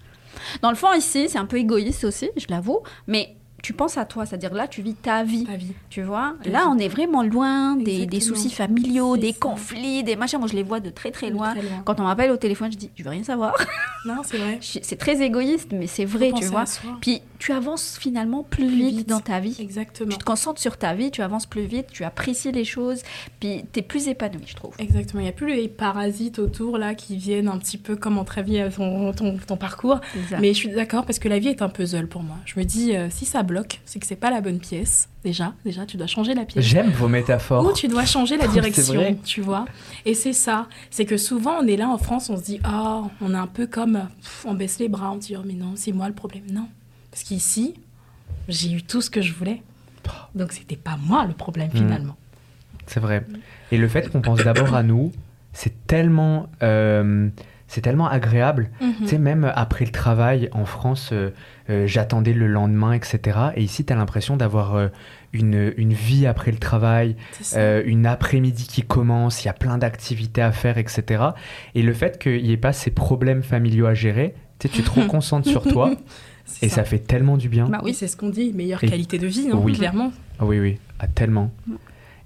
[0.62, 4.06] Dans le fond, ici, c'est un peu égoïste aussi, je l'avoue, mais tu penses à
[4.06, 5.74] toi, c'est-à-dire là, tu vis ta vie, Ta vie.
[5.90, 6.36] tu vois.
[6.44, 6.66] Ta Là, vie.
[6.70, 9.38] on est vraiment loin des, soucis familiaux, des ça.
[9.40, 10.38] conflits, des machins.
[10.40, 11.52] Moi, je les vois de très très loin.
[11.54, 11.82] Très loin.
[11.86, 13.54] Quand on m'appelle au téléphone, je dis, je veux rien savoir.
[14.06, 14.60] Non, c'est vrai.
[14.62, 16.66] C'est très égoïste, mais c'est vrai, tu vois.
[17.02, 19.10] Puis tu avances finalement plus, Plus vite, vite.
[19.10, 19.56] dans ta vie.
[19.60, 20.12] Exactement.
[20.12, 23.02] Tu te concentres sur ta vie, tu avances plus vite, tu apprécies les choses,
[23.40, 24.76] puis tu es plus épanoui, je trouve.
[24.78, 25.22] Exactement.
[25.22, 28.62] Il n'y a plus les parasites autour là qui viennent un petit peu comme vie,
[28.76, 30.00] ton, ton, ton parcours.
[30.40, 32.38] Mais je suis d'accord parce que la vie est un puzzle pour moi.
[32.46, 33.55] Je me dis, euh, si ça bloque,
[33.86, 35.10] c'est que c'est pas la bonne pièce.
[35.24, 36.64] Déjà, déjà, tu dois changer la pièce.
[36.66, 37.66] J'aime vos métaphores.
[37.66, 39.66] Ou tu dois changer la direction, tu vois.
[40.06, 40.68] Et c'est ça.
[40.90, 43.48] C'est que souvent, on est là en France, on se dit, ah, on est un
[43.48, 46.14] peu comme, pff, on baisse les bras, on dit, oh, mais non, c'est moi le
[46.16, 46.44] problème.
[46.52, 46.68] Non.
[47.12, 47.76] Parce qu'ici,
[48.48, 49.62] j'ai eu tout ce que je voulais.
[50.36, 51.78] Donc, c'était pas moi le problème Hmm.
[51.78, 52.16] finalement.
[52.88, 53.26] C'est vrai.
[53.72, 55.12] Et le fait qu'on pense d'abord à nous,
[55.54, 57.30] c'est tellement, euh,
[57.68, 58.70] c'est tellement agréable.
[58.80, 58.94] Mhm.
[59.00, 61.32] Tu sais, même après le travail en France, euh,
[61.70, 63.40] euh, j'attendais le lendemain, etc.
[63.56, 64.88] Et ici, tu as l'impression d'avoir euh,
[65.34, 67.16] une, une vie après le travail,
[67.56, 71.24] euh, une après-midi qui commence, il y a plein d'activités à faire, etc.
[71.74, 75.48] Et le fait qu'il n'y ait pas ces problèmes familiaux à gérer, tu te reconcentres
[75.50, 75.92] sur toi
[76.62, 77.68] et ça fait tellement du bien.
[77.68, 79.74] Bah Oui, c'est ce qu'on dit, meilleure Et- qualité de vie, hein, Oui.
[79.74, 80.12] clairement.
[80.42, 81.52] Oui, oui, ah, tellement.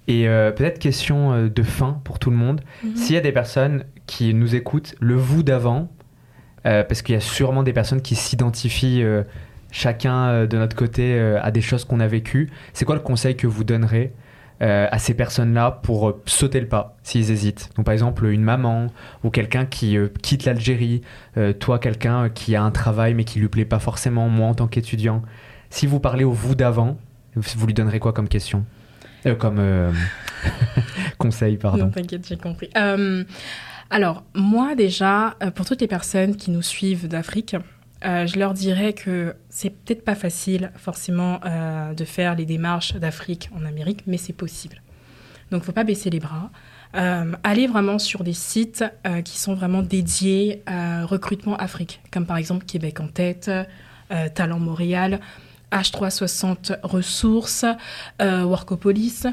[0.08, 2.60] Et euh, peut-être question de fin pour tout le monde.
[2.84, 2.96] Mhm.
[2.96, 5.90] S'il y a des personnes qui nous écoutent, le vous d'avant,
[6.66, 9.22] euh, parce qu'il y a sûrement des personnes qui s'identifient euh,
[9.70, 13.36] chacun euh, de notre côté à des choses qu'on a vécues, c'est quoi le conseil
[13.36, 14.12] que vous donnerez
[14.62, 17.70] à ces personnes-là pour sauter le pas s'ils hésitent?
[17.76, 18.88] Donc par exemple une maman
[19.24, 21.00] ou quelqu'un qui quitte l'Algérie,
[21.60, 24.66] toi quelqu'un qui a un travail mais qui lui plaît pas forcément, moi en tant
[24.66, 25.22] qu'étudiant.
[25.70, 26.98] Si vous parlez au vous d'avant,
[27.36, 28.66] vous lui donnerez quoi comme question?
[29.38, 29.62] Comme
[31.18, 31.86] conseil, pardon.
[31.86, 32.68] Non, t'inquiète, j'ai compris.
[33.90, 37.56] Alors, moi, déjà, euh, pour toutes les personnes qui nous suivent d'Afrique,
[38.04, 42.94] euh, je leur dirais que c'est peut-être pas facile, forcément, euh, de faire les démarches
[42.94, 44.80] d'Afrique en Amérique, mais c'est possible.
[45.50, 46.50] Donc, faut pas baisser les bras.
[46.94, 48.84] Euh, allez vraiment sur des sites
[49.24, 53.50] qui sont vraiment dédiés à recrutement Afrique, comme par exemple Québec en tête,
[54.34, 55.20] Talent Montréal,
[55.70, 57.64] H360 Ressources,
[58.20, 59.26] Workopolis,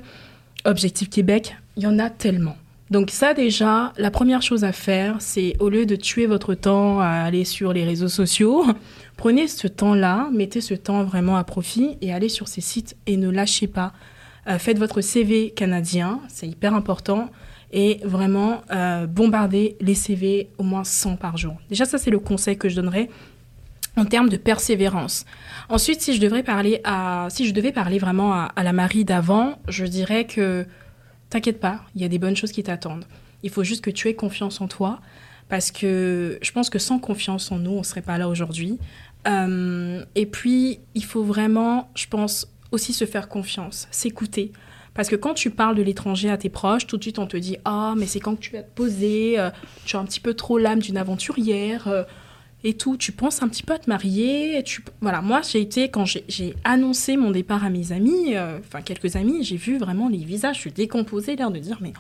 [0.66, 1.56] Objectif Québec.
[1.78, 2.58] Il y en a tellement.
[2.90, 7.02] Donc ça déjà, la première chose à faire, c'est au lieu de tuer votre temps
[7.02, 8.66] à aller sur les réseaux sociaux,
[9.18, 13.18] prenez ce temps-là, mettez ce temps vraiment à profit et allez sur ces sites et
[13.18, 13.92] ne lâchez pas.
[14.48, 17.30] Euh, faites votre CV canadien, c'est hyper important,
[17.74, 21.56] et vraiment euh, bombardez les CV au moins 100 par jour.
[21.70, 23.10] Déjà ça c'est le conseil que je donnerais
[23.98, 25.26] en termes de persévérance.
[25.70, 29.86] Ensuite, si je parler à, si je devais parler vraiment à la Marie d'avant, je
[29.86, 30.68] dirais que
[31.30, 33.06] t'inquiète pas, il y a des bonnes choses qui t'attendent.
[33.44, 35.00] Il faut juste que tu aies confiance en toi,
[35.50, 38.78] parce que je pense que sans confiance en nous, on serait pas là aujourd'hui.
[39.28, 44.52] Euh, et puis, il faut vraiment, je pense, aussi se faire confiance, s'écouter.
[44.94, 47.38] Parce que quand tu parles de l'étranger à tes proches, tout de suite on te
[47.38, 49.52] dit Ah, mais c'est quand que tu vas te poser, euh,
[49.86, 51.88] tu as un petit peu trop l'âme d'une aventurière.
[51.88, 52.04] euh,
[52.64, 54.62] et tout, tu penses un petit peu à te marier.
[54.66, 54.84] Tu...
[55.02, 59.16] Voilà, moi j'ai été, quand j'ai- annoncé mon départ à mes amis, euh, enfin quelques
[59.16, 61.94] amis, j'ai vu vraiment les visages se décomposer, l'air de dire mais,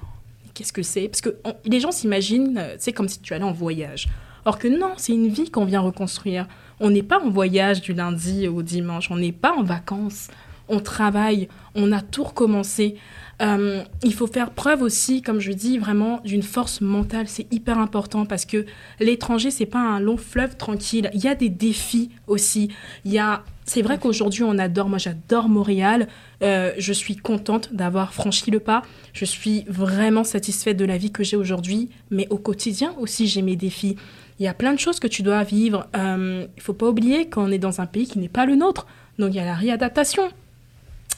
[0.45, 1.07] mais qu'est-ce que c'est?
[1.07, 1.35] Parce que
[1.65, 4.07] les gens s'imaginent, euh, c'est comme si tu allais en voyage.
[4.45, 6.47] Or que non, c'est une vie qu'on vient reconstruire.
[6.79, 10.29] On n'est pas en voyage du lundi au dimanche, on n'est pas en vacances.
[10.69, 12.95] On travaille, on a tout recommencé.
[13.41, 17.27] Euh, il faut faire preuve aussi, comme je dis, vraiment d'une force mentale.
[17.27, 18.65] C'est hyper important parce que
[18.99, 21.09] l'étranger, c'est pas un long fleuve tranquille.
[21.13, 22.69] Il y a des défis aussi.
[23.05, 24.89] Il y a, c'est vrai qu'aujourd'hui, on adore.
[24.89, 26.07] Moi, j'adore Montréal.
[26.41, 28.81] Euh, je suis contente d'avoir franchi le pas.
[29.13, 31.89] Je suis vraiment satisfaite de la vie que j'ai aujourd'hui.
[32.09, 33.97] Mais au quotidien aussi, j'ai mes défis.
[34.39, 35.87] Il y a plein de choses que tu dois vivre.
[35.95, 38.87] Euh, il faut pas oublier qu'on est dans un pays qui n'est pas le nôtre.
[39.19, 40.23] Donc, il y a la réadaptation.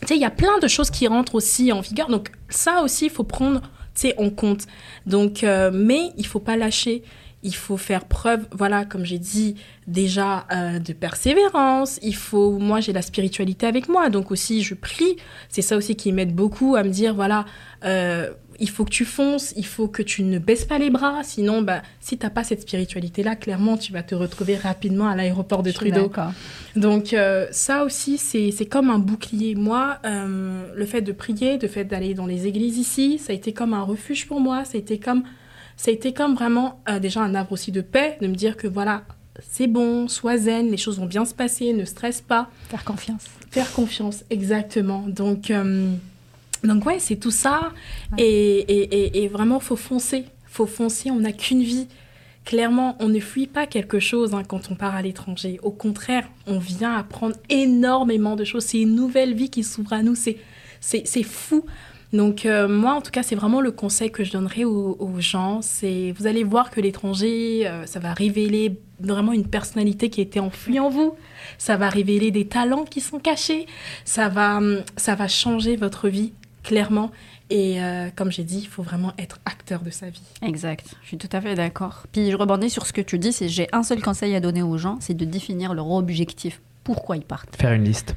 [0.02, 2.08] Tu sais, il y a plein de choses qui rentrent aussi en vigueur.
[2.10, 3.62] Donc, ça aussi, il faut prendre
[3.96, 4.66] tu sais, en compte.
[5.06, 7.04] Donc, euh, mais il faut pas lâcher.
[7.42, 9.56] il faut faire preuve, voilà, comme j'ai dit,
[9.88, 12.00] déjà euh, de persévérance.
[12.02, 15.16] Il faut, moi, j'ai la spiritualité avec moi, donc aussi je prie.
[15.48, 17.46] C'est ça aussi qui m'aide beaucoup à me dire, voilà,
[17.86, 18.30] euh,
[18.60, 21.62] il faut que tu fonces, il faut que tu ne baisses pas les bras, sinon,
[21.62, 25.72] bah, si t'as pas cette spiritualité-là, clairement, tu vas te retrouver rapidement à l'aéroport de
[25.72, 26.12] Trudeau.
[26.76, 29.56] Donc euh, ça aussi, c'est comme un bouclier.
[29.56, 33.36] Moi, euh, le fait de prier, le fait d'aller dans les églises ici, ça a
[33.36, 34.66] été comme un refuge pour moi.
[34.66, 35.24] Ça a été comme,
[35.78, 38.58] ça a été comme vraiment euh, déjà un havre aussi de paix, de me dire
[38.58, 39.04] que voilà,
[39.50, 42.50] c'est bon, sois zen, les choses vont bien se passer, ne stresse pas.
[42.70, 43.26] Faire confiance.
[43.52, 45.06] Faire confiance, exactement.
[45.08, 45.92] Donc, euh,
[46.64, 47.72] donc ouais, c'est tout ça.
[48.18, 50.26] Et, et, et, et vraiment, faut foncer.
[50.46, 51.88] Faut foncer, on n'a qu'une vie.
[52.46, 55.60] Clairement, on ne fuit pas quelque chose hein, quand on part à l'étranger.
[55.62, 58.64] Au contraire, on vient apprendre énormément de choses.
[58.64, 60.16] C'est une nouvelle vie qui s'ouvre à nous.
[60.16, 61.64] C'est, fou.
[62.12, 65.20] Donc euh, moi, en tout cas, c'est vraiment le conseil que je donnerais aux, aux
[65.20, 65.62] gens.
[65.62, 70.40] C'est, vous allez voir que l'étranger, euh, ça va révéler vraiment une personnalité qui était
[70.40, 71.14] enfouie en vous.
[71.60, 73.68] Ça va révéler des talents qui sont cachés.
[74.06, 76.34] Ça va, hum, ça va changer votre vie
[76.64, 77.12] clairement.
[77.50, 80.22] Et euh, comme j'ai dit, il faut vraiment être acteur de sa vie.
[80.42, 82.06] Exact, je suis tout à fait d'accord.
[82.12, 84.62] Puis je rebondis sur ce que tu dis, c'est j'ai un seul conseil à donner
[84.62, 86.62] aux gens, c'est de définir leur objectif.
[86.84, 88.16] Pourquoi ils partent Faire une liste.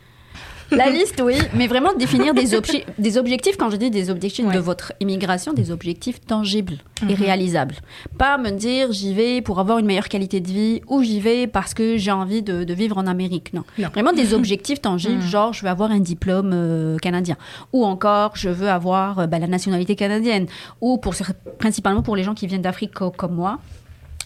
[0.77, 4.47] La liste, oui, mais vraiment définir des, obje- des objectifs, quand je dis des objectifs
[4.47, 4.55] Ouais.
[4.55, 7.21] de votre immigration, des objectifs tangibles et Mhm.
[7.23, 7.75] réalisables.
[8.19, 11.47] Pas me dire j'y vais pour avoir une meilleure qualité de vie ou j'y vais
[11.47, 13.53] parce que j'ai envie de, de vivre en Amérique.
[13.53, 13.65] Non.
[13.79, 13.89] Non.
[13.93, 15.29] Vraiment des objectifs tangibles, Mhm.
[15.29, 17.37] genre je veux avoir un diplôme euh, canadien
[17.73, 20.47] ou encore je veux avoir euh, bah, la nationalité canadienne
[20.81, 21.15] ou pour,
[21.59, 23.59] principalement pour les gens qui viennent d'Afrique co- comme moi.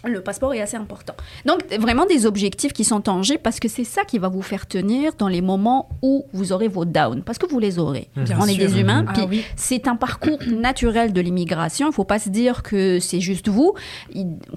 [0.04, 1.14] Le passeport est assez important.
[1.46, 4.66] Donc, vraiment des objectifs qui sont tangibles parce que c'est ça qui va vous faire
[4.66, 7.22] tenir dans les moments où vous aurez vos downs.
[7.22, 8.08] Parce que vous les aurez.
[8.16, 9.04] Bien On est des humains.
[9.08, 9.44] Ah puis oui.
[9.56, 11.86] c'est un parcours naturel de l'immigration.
[11.86, 13.74] Il ne faut pas se dire que c'est juste vous.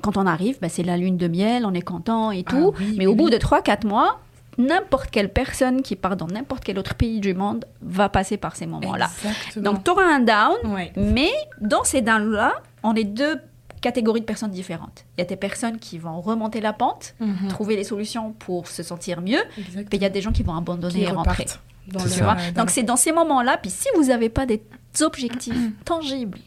[0.01, 2.73] Quand on arrive, bah, c'est la lune de miel, on est content et Ah tout.
[2.79, 4.19] oui, Mais oui, au bout de 3-4 mois,
[4.57, 8.55] n'importe quelle personne qui part dans n'importe quel autre pays du monde va passer par
[8.55, 9.09] ces moments-là.
[9.55, 10.91] Donc, tu auras un down, ouais.
[10.97, 11.31] mais
[11.61, 13.37] dans ces downs-là, on est deux
[13.81, 15.05] catégories de personnes différentes.
[15.17, 17.47] Il y a des personnes qui vont remonter la pente, Mhm.
[17.49, 19.83] trouver les solutions pour se sentir mieux, Exactement.
[19.89, 21.45] puis il y a des gens qui vont abandonner Qui et rentrer.
[21.87, 24.61] dans le- vois Donc le- c'est dans ces moments-là, puis si vous n'avez pas des
[25.01, 25.55] objectifs
[25.85, 26.39] tangibles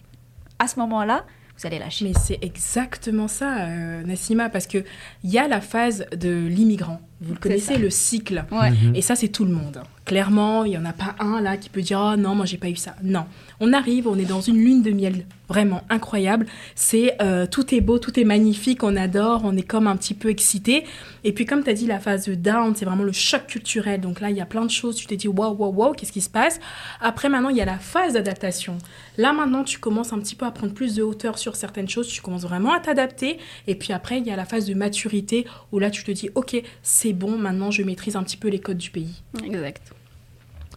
[0.58, 1.24] à ce moment-là,
[1.58, 2.06] vous allez lâcher.
[2.06, 4.78] Mais c'est exactement ça, euh, Nassima, parce que
[5.22, 7.00] il y a la phase de l'immigrant.
[7.20, 7.78] Vous le connaissez, ça.
[7.78, 8.44] le cycle.
[8.50, 8.70] Ouais.
[8.72, 8.96] Mhm.
[8.96, 9.80] Et ça, c'est tout le monde.
[10.04, 12.56] Clairement, il n'y en a pas un là qui peut dire Oh non, moi, j'ai
[12.56, 12.96] pas eu ça.
[13.02, 13.26] Non.
[13.64, 16.46] On arrive, on est dans une lune de miel vraiment incroyable.
[16.74, 20.14] C'est euh, Tout est beau, tout est magnifique, on adore, on est comme un petit
[20.14, 20.82] peu excité.
[21.22, 24.00] Et puis, comme tu as dit, la phase de down, c'est vraiment le choc culturel.
[24.00, 24.96] Donc là, il y a plein de choses.
[24.96, 26.58] Tu t'es dit Waouh, waouh, waouh, qu'est-ce qui se passe?
[27.00, 28.78] Après, maintenant, il y a la phase d'adaptation.
[29.16, 32.08] Là, maintenant, tu commences un petit peu à prendre plus de hauteur sur certaines choses.
[32.08, 33.38] Tu commences vraiment à t'adapter.
[33.68, 36.30] Et puis après, il y a la phase de maturité où là, tu te dis
[36.34, 39.22] Ok, c'est bon, maintenant, je maîtrise un petit peu les codes du pays.
[39.44, 39.92] Exact.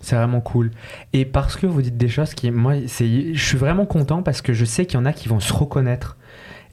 [0.05, 0.69] C'est vraiment cool.
[1.13, 4.43] Et parce que vous dites des choses qui, moi, c'est, je suis vraiment content parce
[4.43, 6.15] que je sais qu'il y en a qui vont se reconnaître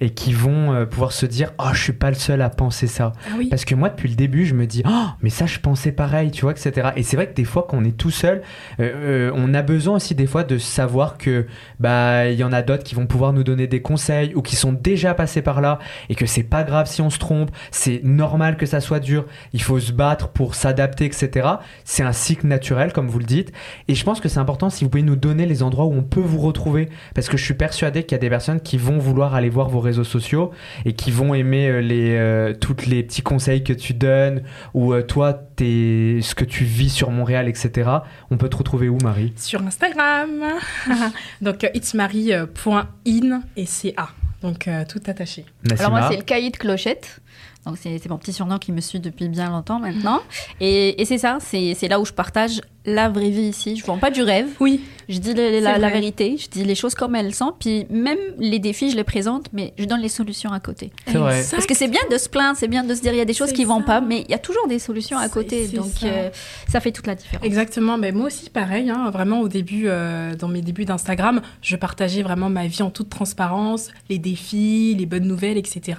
[0.02, 2.88] et qui vont euh, pouvoir se dire, oh, je suis pas le seul à penser
[2.88, 3.12] ça.
[3.24, 3.46] Ah oui.
[3.48, 6.32] Parce que moi, depuis le début, je me dis, oh, mais ça, je pensais pareil,
[6.32, 6.90] tu vois, etc.
[6.96, 8.42] Et c'est vrai que des fois, quand on est tout seul,
[8.80, 11.46] euh, euh, on a besoin aussi des fois de savoir que,
[11.78, 14.56] bah, il y en a d'autres qui vont pouvoir nous donner des conseils ou qui
[14.56, 15.78] sont déjà passés par là
[16.08, 19.24] et que c'est pas grave si on se trompe, c'est normal que ça soit dur,
[19.52, 21.48] il faut se battre pour s'adapter, etc.
[21.84, 23.52] C'est un cycle naturel, comme vous le dites.
[23.86, 26.02] Et je pense que c'est important si vous pouvez nous donner les endroits où on
[26.02, 26.88] peut vous retrouver.
[27.14, 29.68] Parce que je suis persuadé qu'il y a des personnes qui vont vouloir aller voir
[29.68, 30.52] vos réseaux sociaux
[30.84, 34.42] et qui vont aimer euh, les, euh, toutes les petits conseils que tu donnes
[34.74, 37.90] ou euh, toi, tes, ce que tu vis sur Montréal, etc.
[38.30, 39.32] On peut te retrouver où, Marie?
[39.36, 40.44] Sur Instagram.
[41.40, 44.08] Donc, euh, itsmarie.in et c'est A.
[44.42, 45.44] Donc, euh, tout attaché.
[45.62, 47.20] Nassima Alors moi, c'est le cahier de clochette.
[47.66, 50.20] Donc c'est mon petit surnom qui me suit depuis bien longtemps maintenant.
[50.60, 53.76] Et, et c'est ça, c'est là où je partage la vraie vie ici.
[53.76, 54.48] Je vends pas du rêve.
[54.58, 57.54] Oui, Je dis le- la, vérité, je dis les choses comme elles sont.
[57.56, 60.90] Puis même les défis, je les présente, mais je donne les solutions à côté.
[61.06, 61.44] C'est vrai.
[61.52, 63.24] Parce que c'est bien de se plaindre, c'est bien de se dire il y a
[63.24, 63.84] des choses qui vont ça.
[63.86, 65.68] pas, mais il y a toujours des solutions à côté.
[65.68, 66.06] Donc ça.
[66.06, 66.30] euh,
[66.68, 67.46] ça fait toute la différence.
[67.46, 71.76] Exactement, mais moi aussi pareil, hein, vraiment au début, euh, dans mes débuts d'Instagram, je
[71.76, 75.98] partageais vraiment ma vie en toute transparence, les défis, les bonnes nouvelles, etc.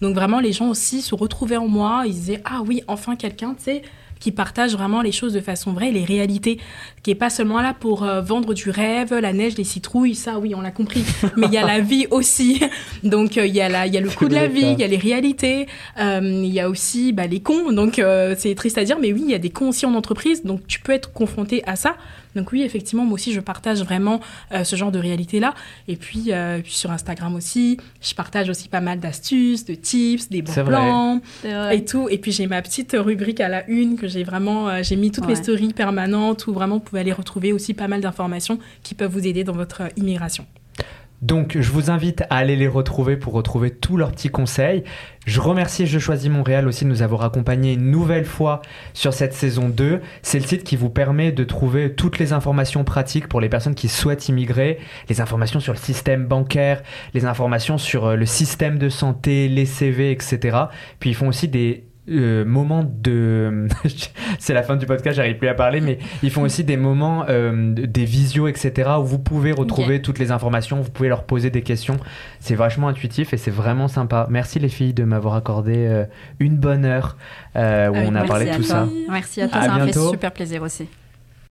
[0.00, 3.54] Donc vraiment les gens aussi se retrouvaient en moi, ils disaient ah oui enfin quelqu'un
[3.54, 3.82] tu sais
[4.24, 6.58] qui partage vraiment les choses de façon vraie, les réalités,
[7.02, 10.38] qui est pas seulement là pour euh, vendre du rêve, la neige, les citrouilles, ça
[10.38, 11.04] oui, on l'a compris,
[11.36, 12.62] mais il y a la vie aussi.
[13.02, 14.80] Donc euh, il y a la, il y a le coût de la vie, il
[14.80, 15.66] y a les réalités,
[16.00, 17.70] euh, il y a aussi bah, les cons.
[17.72, 18.00] Donc
[18.38, 20.66] c'est triste à dire, mais oui, il y a des cons aussi en entreprise, donc
[20.66, 21.96] tu peux être confronté à ça.
[22.34, 24.20] Donc oui, effectivement, moi aussi, je partage vraiment
[24.52, 25.54] euh, ce genre de réalité-là.
[25.88, 30.28] Et puis, euh, puis, sur Instagram aussi, je partage aussi pas mal d'astuces, de tips,
[30.28, 32.08] des bons plans et tout.
[32.08, 35.10] Et puis j'ai ma petite rubrique à la une que j'ai vraiment, euh, j'ai mis
[35.10, 38.94] toutes mes stories permanentes où vraiment vous pouvez aller retrouver aussi pas mal d'informations qui
[38.94, 40.46] peuvent vous aider dans votre immigration.
[41.24, 44.84] Donc, je vous invite à aller les retrouver pour retrouver tous leurs petits conseils.
[45.24, 48.60] Je remercie Je choisis Montréal aussi de nous avoir accompagnés une nouvelle fois
[48.92, 50.02] sur cette saison 2.
[50.20, 53.74] C'est le site qui vous permet de trouver toutes les informations pratiques pour les personnes
[53.74, 56.82] qui souhaitent immigrer, les informations sur le système bancaire,
[57.14, 60.58] les informations sur euh, le système de santé, les CV, etc.
[61.00, 63.66] Puis ils font aussi des euh, moments de
[64.38, 67.24] c'est la fin du podcast j'arrive plus à parler mais ils font aussi des moments
[67.30, 71.50] euh, des visios etc où vous pouvez retrouver toutes les informations vous pouvez leur poser
[71.50, 71.96] des questions.
[72.40, 74.26] C'est vachement intuitif et c'est vraiment sympa.
[74.30, 76.04] Merci les filles de m'avoir accordé euh,
[76.40, 77.16] une bonne heure
[77.54, 78.86] où on a parlé de tout ça.
[79.08, 80.86] Merci à toi ça m'a fait super plaisir aussi